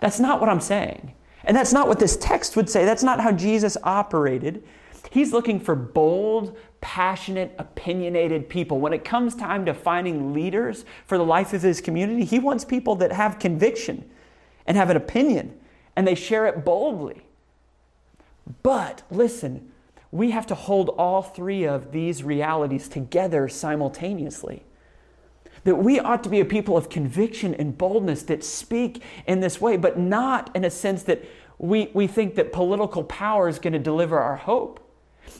That's 0.00 0.18
not 0.18 0.40
what 0.40 0.48
I'm 0.48 0.60
saying. 0.60 1.14
And 1.44 1.56
that's 1.56 1.72
not 1.72 1.88
what 1.88 1.98
this 1.98 2.16
text 2.16 2.56
would 2.56 2.68
say. 2.70 2.84
That's 2.84 3.02
not 3.02 3.20
how 3.20 3.32
Jesus 3.32 3.76
operated. 3.82 4.64
He's 5.10 5.32
looking 5.32 5.60
for 5.60 5.74
bold, 5.74 6.56
passionate, 6.80 7.54
opinionated 7.58 8.48
people. 8.48 8.80
When 8.80 8.92
it 8.92 9.04
comes 9.04 9.34
time 9.34 9.64
to 9.66 9.74
finding 9.74 10.32
leaders 10.32 10.84
for 11.06 11.18
the 11.18 11.24
life 11.24 11.52
of 11.52 11.62
his 11.62 11.80
community, 11.80 12.24
he 12.24 12.38
wants 12.38 12.64
people 12.64 12.96
that 12.96 13.12
have 13.12 13.38
conviction 13.38 14.10
and 14.66 14.76
have 14.76 14.90
an 14.90 14.96
opinion 14.96 15.58
and 15.96 16.06
they 16.06 16.14
share 16.14 16.46
it 16.46 16.64
boldly. 16.64 17.22
But 18.62 19.02
listen, 19.10 19.70
we 20.10 20.30
have 20.30 20.46
to 20.48 20.54
hold 20.54 20.90
all 20.90 21.22
three 21.22 21.64
of 21.64 21.92
these 21.92 22.22
realities 22.22 22.88
together 22.88 23.48
simultaneously 23.48 24.64
that 25.64 25.76
we 25.76 25.98
ought 25.98 26.22
to 26.24 26.28
be 26.28 26.40
a 26.40 26.44
people 26.44 26.76
of 26.76 26.88
conviction 26.88 27.54
and 27.54 27.76
boldness 27.76 28.22
that 28.24 28.44
speak 28.44 29.02
in 29.26 29.40
this 29.40 29.60
way, 29.60 29.76
but 29.76 29.98
not 29.98 30.54
in 30.54 30.64
a 30.64 30.70
sense 30.70 31.02
that 31.04 31.24
we, 31.58 31.90
we 31.94 32.06
think 32.06 32.34
that 32.34 32.52
political 32.52 33.02
power 33.04 33.48
is 33.48 33.58
going 33.58 33.72
to 33.72 33.78
deliver 33.78 34.18
our 34.18 34.36
hope. 34.36 34.80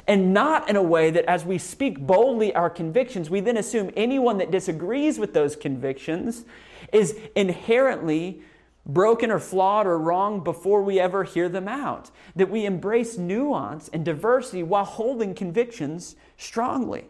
And 0.08 0.32
not 0.32 0.68
in 0.68 0.76
a 0.76 0.82
way 0.82 1.10
that 1.10 1.24
as 1.26 1.44
we 1.44 1.58
speak 1.58 2.00
boldly 2.00 2.54
our 2.54 2.70
convictions, 2.70 3.30
we 3.30 3.40
then 3.40 3.56
assume 3.56 3.90
anyone 3.96 4.38
that 4.38 4.50
disagrees 4.50 5.18
with 5.18 5.34
those 5.34 5.56
convictions 5.56 6.44
is 6.92 7.18
inherently 7.36 8.42
broken 8.86 9.30
or 9.30 9.38
flawed 9.38 9.86
or 9.86 9.98
wrong 9.98 10.42
before 10.42 10.82
we 10.82 11.00
ever 11.00 11.24
hear 11.24 11.48
them 11.48 11.68
out. 11.68 12.10
That 12.34 12.50
we 12.50 12.66
embrace 12.66 13.18
nuance 13.18 13.88
and 13.88 14.04
diversity 14.04 14.62
while 14.62 14.84
holding 14.84 15.34
convictions 15.34 16.16
strongly 16.36 17.06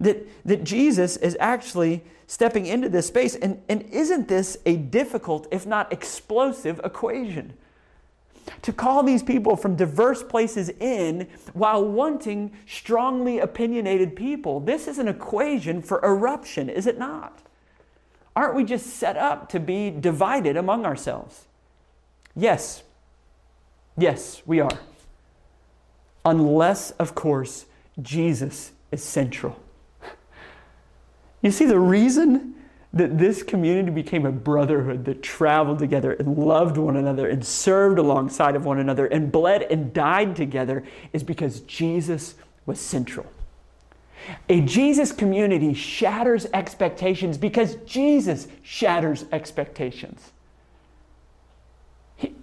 that, 0.00 0.26
that 0.44 0.64
Jesus 0.64 1.16
is 1.18 1.36
actually 1.38 2.02
stepping 2.26 2.66
into 2.66 2.88
this 2.88 3.06
space. 3.06 3.34
And, 3.34 3.62
and 3.68 3.82
isn't 3.82 4.28
this 4.28 4.56
a 4.66 4.76
difficult, 4.76 5.46
if 5.50 5.66
not 5.66 5.92
explosive, 5.92 6.80
equation? 6.82 7.54
To 8.62 8.72
call 8.72 9.02
these 9.02 9.22
people 9.22 9.56
from 9.56 9.76
diverse 9.76 10.22
places 10.22 10.70
in 10.80 11.28
while 11.52 11.84
wanting 11.84 12.52
strongly 12.66 13.38
opinionated 13.38 14.16
people. 14.16 14.60
This 14.60 14.88
is 14.88 14.98
an 14.98 15.08
equation 15.08 15.82
for 15.82 16.00
eruption, 16.04 16.68
is 16.68 16.86
it 16.86 16.98
not? 16.98 17.40
Aren't 18.34 18.54
we 18.54 18.64
just 18.64 18.86
set 18.86 19.16
up 19.16 19.48
to 19.50 19.60
be 19.60 19.90
divided 19.90 20.56
among 20.56 20.86
ourselves? 20.86 21.46
Yes. 22.34 22.82
Yes, 23.98 24.40
we 24.46 24.60
are. 24.60 24.78
Unless, 26.24 26.92
of 26.92 27.14
course, 27.14 27.66
Jesus 28.00 28.72
is 28.92 29.02
central. 29.02 29.60
You 31.42 31.50
see, 31.50 31.64
the 31.64 31.78
reason 31.78 32.54
that 32.92 33.18
this 33.18 33.42
community 33.42 33.90
became 33.90 34.26
a 34.26 34.32
brotherhood 34.32 35.04
that 35.04 35.22
traveled 35.22 35.78
together 35.78 36.12
and 36.12 36.36
loved 36.36 36.76
one 36.76 36.96
another 36.96 37.28
and 37.28 37.44
served 37.44 37.98
alongside 37.98 38.56
of 38.56 38.64
one 38.64 38.78
another 38.78 39.06
and 39.06 39.30
bled 39.30 39.62
and 39.62 39.92
died 39.92 40.34
together 40.34 40.82
is 41.12 41.22
because 41.22 41.60
Jesus 41.60 42.34
was 42.66 42.80
central. 42.80 43.26
A 44.48 44.60
Jesus 44.60 45.12
community 45.12 45.72
shatters 45.72 46.46
expectations 46.52 47.38
because 47.38 47.76
Jesus 47.86 48.48
shatters 48.62 49.24
expectations. 49.32 50.32
He, 52.16 52.34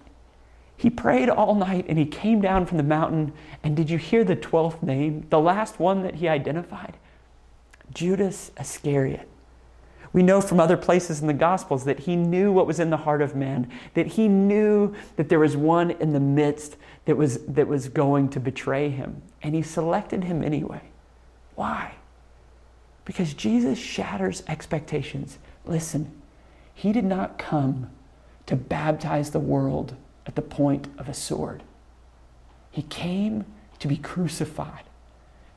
he 0.77 0.89
prayed 0.89 1.29
all 1.29 1.55
night 1.55 1.85
and 1.87 1.99
he 1.99 2.05
came 2.05 2.41
down 2.41 2.65
from 2.65 2.77
the 2.77 2.83
mountain. 2.83 3.33
And 3.63 3.75
did 3.75 3.89
you 3.89 3.97
hear 3.97 4.23
the 4.23 4.35
12th 4.35 4.81
name, 4.81 5.27
the 5.29 5.39
last 5.39 5.79
one 5.79 6.03
that 6.03 6.15
he 6.15 6.27
identified? 6.27 6.95
Judas 7.97 8.51
Iscariot. 8.59 9.27
We 10.13 10.21
know 10.21 10.39
from 10.39 10.59
other 10.59 10.77
places 10.77 11.19
in 11.19 11.25
the 11.25 11.33
Gospels 11.33 11.83
that 11.85 12.01
he 12.01 12.15
knew 12.15 12.51
what 12.51 12.67
was 12.67 12.79
in 12.79 12.91
the 12.91 12.97
heart 12.97 13.23
of 13.23 13.35
man, 13.35 13.71
that 13.95 14.05
he 14.05 14.27
knew 14.27 14.93
that 15.15 15.29
there 15.29 15.39
was 15.39 15.57
one 15.57 15.89
in 15.89 16.13
the 16.13 16.19
midst 16.19 16.77
that 17.05 17.17
was, 17.17 17.39
that 17.47 17.67
was 17.67 17.89
going 17.89 18.29
to 18.29 18.39
betray 18.39 18.91
him. 18.91 19.23
And 19.41 19.55
he 19.55 19.63
selected 19.63 20.25
him 20.25 20.43
anyway. 20.43 20.81
Why? 21.55 21.95
Because 23.03 23.33
Jesus 23.33 23.79
shatters 23.79 24.43
expectations. 24.47 25.39
Listen, 25.65 26.21
he 26.75 26.91
did 26.91 27.03
not 27.03 27.39
come 27.39 27.89
to 28.45 28.55
baptize 28.55 29.31
the 29.31 29.39
world 29.39 29.95
at 30.27 30.35
the 30.35 30.43
point 30.43 30.87
of 30.99 31.09
a 31.09 31.15
sword, 31.15 31.63
he 32.69 32.83
came 32.83 33.45
to 33.79 33.87
be 33.87 33.97
crucified 33.97 34.83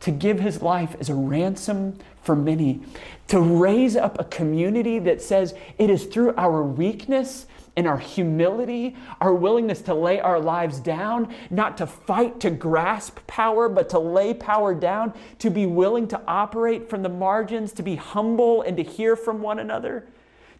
to 0.00 0.10
give 0.10 0.40
his 0.40 0.62
life 0.62 0.96
as 0.98 1.08
a 1.08 1.14
ransom 1.14 1.98
for 2.22 2.34
many, 2.34 2.80
to 3.28 3.40
raise 3.40 3.96
up 3.96 4.18
a 4.18 4.24
community 4.24 4.98
that 4.98 5.22
says 5.22 5.54
it 5.78 5.90
is 5.90 6.06
through 6.06 6.34
our 6.36 6.62
weakness 6.62 7.46
and 7.76 7.86
our 7.86 7.98
humility, 7.98 8.96
our 9.20 9.32
willingness 9.32 9.80
to 9.82 9.94
lay 9.94 10.20
our 10.20 10.40
lives 10.40 10.80
down, 10.80 11.32
not 11.50 11.78
to 11.78 11.86
fight 11.86 12.40
to 12.40 12.50
grasp 12.50 13.18
power, 13.26 13.68
but 13.68 13.88
to 13.88 13.98
lay 13.98 14.34
power 14.34 14.74
down, 14.74 15.14
to 15.38 15.50
be 15.50 15.66
willing 15.66 16.08
to 16.08 16.20
operate 16.26 16.90
from 16.90 17.02
the 17.02 17.08
margins, 17.08 17.72
to 17.72 17.82
be 17.82 17.96
humble 17.96 18.62
and 18.62 18.76
to 18.76 18.82
hear 18.82 19.16
from 19.16 19.40
one 19.40 19.58
another. 19.58 20.06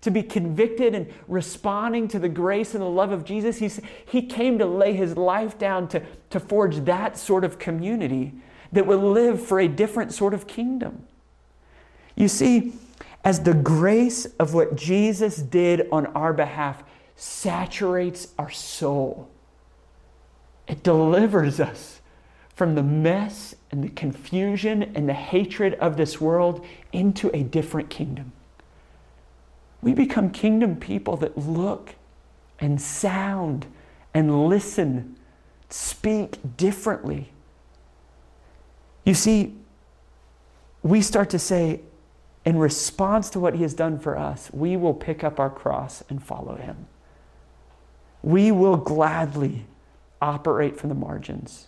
To 0.03 0.11
be 0.11 0.23
convicted 0.23 0.95
and 0.95 1.13
responding 1.29 2.09
to 2.09 2.19
the 2.19 2.29
grace 2.29 2.75
and 2.75 2.81
the 2.81 2.89
love 2.89 3.13
of 3.13 3.25
Jesus. 3.25 3.59
He's, 3.59 3.83
he 4.07 4.23
came 4.23 4.59
to 4.59 4.65
lay 4.65 4.95
his 4.95 5.15
life 5.15 5.59
down 5.59 5.89
to, 5.89 6.03
to 6.31 6.41
forge 6.41 6.79
that 6.85 7.19
sort 7.19 7.45
of 7.45 7.59
community 7.59 8.33
that 8.73 8.87
will 8.87 9.11
live 9.11 9.45
for 9.45 9.61
a 9.61 9.69
different 9.69 10.13
sort 10.13 10.35
of 10.35 10.47
kingdom. 10.47 11.05
You 12.15 12.29
see, 12.29 12.73
as 13.25 13.41
the 13.41 13.55
grace 13.55 14.27
of 14.39 14.55
what 14.55 14.77
Jesus 14.77 15.37
did 15.37 15.89
on 15.91 16.07
our 16.07 16.33
behalf 16.33 16.83
saturates 17.17 18.29
our 18.39 18.51
soul, 18.51 19.29
it 20.67 20.83
delivers 20.83 21.61
us 21.61 22.01
from 22.55 22.75
the 22.75 22.83
mess 22.83 23.55
and 23.71 23.83
the 23.83 23.89
confusion 23.89 24.83
and 24.95 25.09
the 25.09 25.15
hatred 25.15 25.75
of 25.75 25.97
this 25.97 26.21
world 26.21 26.65
into 26.93 27.35
a 27.35 27.43
different 27.43 27.91
kingdom. 27.91 28.33
We 29.83 29.95
become 29.95 30.31
kingdom 30.31 30.77
people 30.77 31.17
that 31.19 31.39
look 31.39 31.95
and 32.59 32.81
sound 32.81 33.67
and 34.13 34.49
listen, 34.49 35.17
speak 35.71 36.57
differently 36.57 37.33
you 39.11 39.15
see, 39.15 39.57
we 40.85 41.03
start 41.03 41.31
to 41.31 41.39
say, 41.39 41.81
in 42.45 42.57
response 42.57 43.29
to 43.31 43.41
what 43.41 43.55
he 43.57 43.63
has 43.63 43.75
done 43.75 43.99
for 43.99 44.17
us, 44.17 44.49
we 44.53 44.77
will 44.77 44.95
pick 44.95 45.25
up 45.25 45.41
our 45.41 45.51
cross 45.51 46.05
and 46.09 46.23
follow 46.23 46.55
him. 46.55 46.87
We 48.23 48.53
will 48.53 48.77
gladly 48.77 49.67
operate 50.23 50.79
from 50.79 50.91
the 50.91 50.95
margins. 50.95 51.67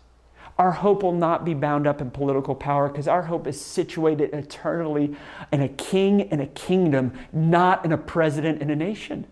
Our 0.57 0.71
hope 0.71 1.03
will 1.03 1.15
not 1.15 1.45
be 1.45 1.53
bound 1.53 1.89
up 1.89 2.01
in 2.01 2.13
political 2.13 2.55
power 2.55 2.89
because 2.89 3.09
our 3.09 3.23
hope 3.23 3.49
is 3.49 3.61
situated 3.61 4.33
eternally 4.33 5.17
in 5.51 5.63
a 5.63 5.69
king 5.69 6.23
and 6.31 6.41
a 6.41 6.47
kingdom, 6.47 7.13
not 7.33 7.85
in 7.85 7.91
a 7.91 7.99
president 7.99 8.63
and 8.63 8.71
a 8.71 8.77
nation. 8.77 9.27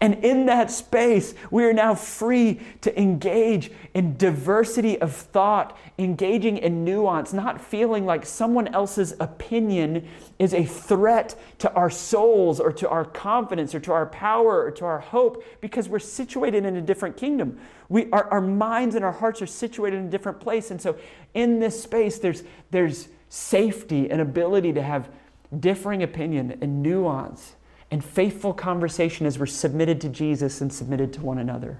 And 0.00 0.24
in 0.24 0.46
that 0.46 0.70
space, 0.70 1.34
we 1.50 1.64
are 1.64 1.72
now 1.72 1.94
free 1.94 2.60
to 2.82 3.00
engage 3.00 3.70
in 3.94 4.16
diversity 4.16 5.00
of 5.00 5.14
thought, 5.14 5.76
engaging 5.98 6.58
in 6.58 6.84
nuance, 6.84 7.32
not 7.32 7.60
feeling 7.60 8.06
like 8.06 8.24
someone 8.24 8.68
else's 8.68 9.14
opinion 9.20 10.08
is 10.38 10.54
a 10.54 10.64
threat 10.64 11.38
to 11.58 11.72
our 11.74 11.90
souls 11.90 12.60
or 12.60 12.72
to 12.72 12.88
our 12.88 13.04
confidence 13.04 13.74
or 13.74 13.80
to 13.80 13.92
our 13.92 14.06
power 14.06 14.64
or 14.64 14.70
to 14.72 14.84
our 14.84 15.00
hope 15.00 15.44
because 15.60 15.88
we're 15.88 15.98
situated 15.98 16.64
in 16.64 16.76
a 16.76 16.82
different 16.82 17.16
kingdom. 17.16 17.58
We, 17.88 18.10
our, 18.10 18.28
our 18.30 18.40
minds 18.40 18.94
and 18.94 19.04
our 19.04 19.12
hearts 19.12 19.42
are 19.42 19.46
situated 19.46 19.98
in 19.98 20.06
a 20.06 20.10
different 20.10 20.40
place. 20.40 20.70
And 20.70 20.80
so 20.80 20.96
in 21.34 21.60
this 21.60 21.80
space, 21.80 22.18
there's, 22.18 22.42
there's 22.70 23.08
safety 23.28 24.10
and 24.10 24.20
ability 24.20 24.72
to 24.74 24.82
have 24.82 25.10
differing 25.58 26.02
opinion 26.02 26.58
and 26.60 26.82
nuance 26.82 27.54
and 27.92 28.02
faithful 28.02 28.52
conversation 28.52 29.26
as 29.26 29.38
we're 29.38 29.46
submitted 29.46 30.00
to 30.00 30.08
Jesus 30.08 30.60
and 30.60 30.72
submitted 30.72 31.12
to 31.12 31.20
one 31.20 31.38
another. 31.38 31.78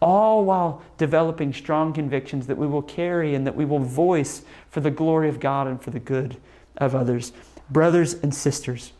all 0.00 0.44
while 0.44 0.82
developing 0.98 1.52
strong 1.52 1.92
convictions 1.92 2.48
that 2.48 2.58
we 2.58 2.66
will 2.66 2.82
carry 2.82 3.36
and 3.36 3.46
that 3.46 3.54
we 3.54 3.64
will 3.64 3.78
voice 3.78 4.42
for 4.68 4.80
the 4.80 4.90
glory 4.90 5.28
of 5.28 5.38
God 5.38 5.68
and 5.68 5.80
for 5.80 5.90
the 5.90 6.00
good 6.00 6.36
of 6.76 6.94
others. 6.94 7.32
Brothers 7.70 8.14
and 8.14 8.34
sisters, 8.34 8.92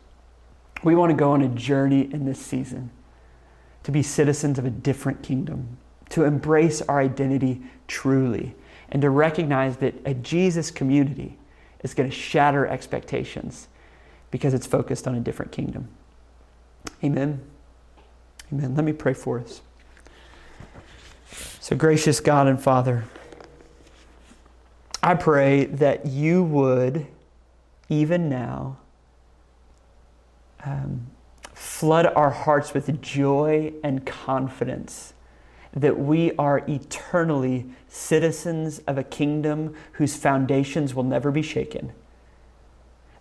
we 0.81 0.95
want 0.95 1.09
to 1.09 1.15
go 1.15 1.31
on 1.31 1.41
a 1.41 1.49
journey 1.49 2.09
in 2.13 2.25
this 2.25 2.39
season 2.39 2.89
to 3.83 3.91
be 3.91 4.01
citizens 4.01 4.57
of 4.57 4.65
a 4.65 4.69
different 4.69 5.21
kingdom, 5.21 5.77
to 6.09 6.23
embrace 6.23 6.81
our 6.83 7.01
identity 7.01 7.61
truly, 7.87 8.55
and 8.89 9.01
to 9.01 9.09
recognize 9.09 9.77
that 9.77 9.93
a 10.05 10.13
Jesus 10.13 10.71
community 10.71 11.37
is 11.83 11.93
going 11.93 12.09
to 12.09 12.15
shatter 12.15 12.65
expectations 12.65 13.67
because 14.33 14.55
it's 14.55 14.65
focused 14.65 15.07
on 15.07 15.13
a 15.13 15.19
different 15.19 15.51
kingdom. 15.51 15.87
Amen. 17.03 17.39
Amen. 18.51 18.73
Let 18.73 18.83
me 18.83 18.91
pray 18.91 19.13
for 19.13 19.39
us. 19.39 19.61
So, 21.59 21.75
gracious 21.75 22.19
God 22.19 22.47
and 22.47 22.59
Father, 22.59 23.05
I 25.03 25.13
pray 25.13 25.65
that 25.65 26.07
you 26.07 26.41
would, 26.41 27.05
even 27.89 28.27
now, 28.27 28.77
um, 30.65 31.05
flood 31.53 32.07
our 32.07 32.31
hearts 32.31 32.73
with 32.73 33.03
joy 33.03 33.71
and 33.83 34.03
confidence 34.03 35.13
that 35.75 35.99
we 35.99 36.31
are 36.37 36.63
eternally 36.67 37.67
citizens 37.87 38.79
of 38.87 38.97
a 38.97 39.03
kingdom 39.03 39.75
whose 39.93 40.15
foundations 40.15 40.95
will 40.95 41.03
never 41.03 41.29
be 41.29 41.43
shaken. 41.43 41.91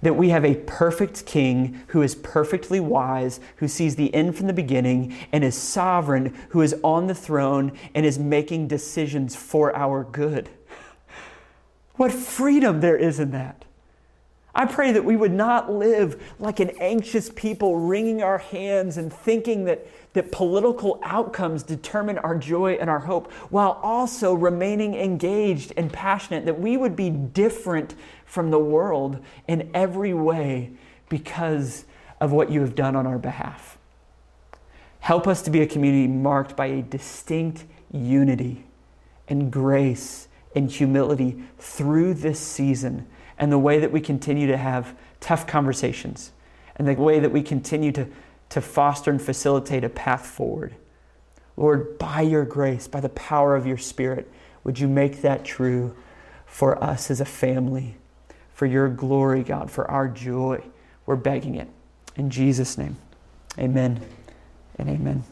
That 0.03 0.17
we 0.17 0.31
have 0.31 0.45
a 0.45 0.57
perfect 0.57 1.25
king 1.27 1.83
who 1.89 2.03
is 2.03 2.15
perfectly 2.15 2.81
wise, 2.81 3.41
who 3.57 3.69
sees 3.69 3.97
the 3.97 4.13
end 4.15 4.37
from 4.37 4.49
the 4.49 4.53
beginning, 4.53 5.17
and 5.33 5.43
is 5.45 5.57
sovereign, 5.57 6.37
who 6.51 6.61
is 6.61 6.75
on 6.83 7.07
the 7.07 7.15
throne 7.15 7.73
and 7.95 8.05
is 8.05 8.19
making 8.19 8.69
decisions 8.69 9.35
for 9.35 9.75
our 9.75 10.05
good. 10.05 10.51
What 11.97 12.11
freedom 12.11 12.81
there 12.81 12.97
is 12.97 13.21
in 13.21 13.33
that. 13.33 13.67
I 14.55 14.67
pray 14.67 14.93
that 14.93 15.05
we 15.05 15.17
would 15.17 15.33
not 15.33 15.73
live 15.73 16.23
like 16.39 16.61
an 16.61 16.71
anxious 16.79 17.31
people, 17.31 17.79
wringing 17.79 18.23
our 18.23 18.37
hands 18.39 18.99
and 18.99 19.11
thinking 19.11 19.65
that, 19.65 19.87
that 20.13 20.31
political 20.31 21.01
outcomes 21.03 21.63
determine 21.63 22.19
our 22.19 22.37
joy 22.37 22.75
and 22.75 22.91
our 22.91 22.99
hope, 22.99 23.33
while 23.49 23.81
also 23.83 24.35
remaining 24.35 24.95
engaged 24.95 25.73
and 25.77 25.91
passionate, 25.91 26.45
that 26.45 26.61
we 26.61 26.77
would 26.77 26.95
be 26.95 27.09
different 27.09 27.95
from 28.27 28.51
the 28.51 28.59
world 28.59 29.25
in 29.49 29.71
every 29.73 30.13
way 30.13 30.73
because 31.09 31.87
of 32.21 32.31
what 32.31 32.51
you 32.51 32.61
have 32.61 32.75
done 32.75 32.95
on 32.95 33.07
our 33.07 33.19
behalf. 33.19 33.79
Help 35.01 35.27
us 35.27 35.41
to 35.43 35.51
be 35.51 35.63
a 35.63 35.67
community 35.67 36.07
marked 36.07 36.57
by 36.57 36.67
a 36.67 36.83
distinct 36.83 37.65
unity 37.91 38.67
and 39.29 39.51
grace 39.51 40.29
and 40.55 40.71
humility 40.71 41.43
through 41.59 42.13
this 42.13 42.39
season 42.39 43.07
and 43.43 43.51
the 43.51 43.59
way 43.59 43.81
that 43.81 43.91
we 43.91 44.01
continue 44.01 44.47
to 44.47 44.57
have 44.57 44.95
tough 45.19 45.49
conversations 45.49 46.31
and 46.77 46.87
the 46.87 46.95
way 46.95 47.19
that 47.19 47.33
we 47.33 47.43
continue 47.43 47.91
to, 47.91 48.07
to 48.51 48.61
foster 48.61 49.11
and 49.11 49.21
facilitate 49.21 49.83
a 49.83 49.89
path 49.89 50.25
forward. 50.25 50.77
Lord, 51.57 51.99
by 51.99 52.21
your 52.21 52.45
grace, 52.45 52.87
by 52.87 53.01
the 53.01 53.09
power 53.09 53.57
of 53.57 53.67
your 53.67 53.79
Spirit, 53.79 54.31
would 54.63 54.79
you 54.79 54.87
make 54.87 55.23
that 55.23 55.45
true 55.45 55.97
for 56.47 56.81
us 56.85 57.11
as 57.11 57.21
a 57.21 57.25
family, 57.25 57.97
for 58.55 58.67
your 58.67 58.89
glory, 58.89 59.43
God, 59.43 59.73
for 59.73 59.91
our 59.91 60.07
joy? 60.07 60.63
We're 61.05 61.17
begging 61.17 61.57
it. 61.57 61.67
In 62.15 62.31
Jesus' 62.31 62.79
name, 62.79 62.97
amen 63.59 64.03
and 64.79 64.89
amen. 64.89 65.25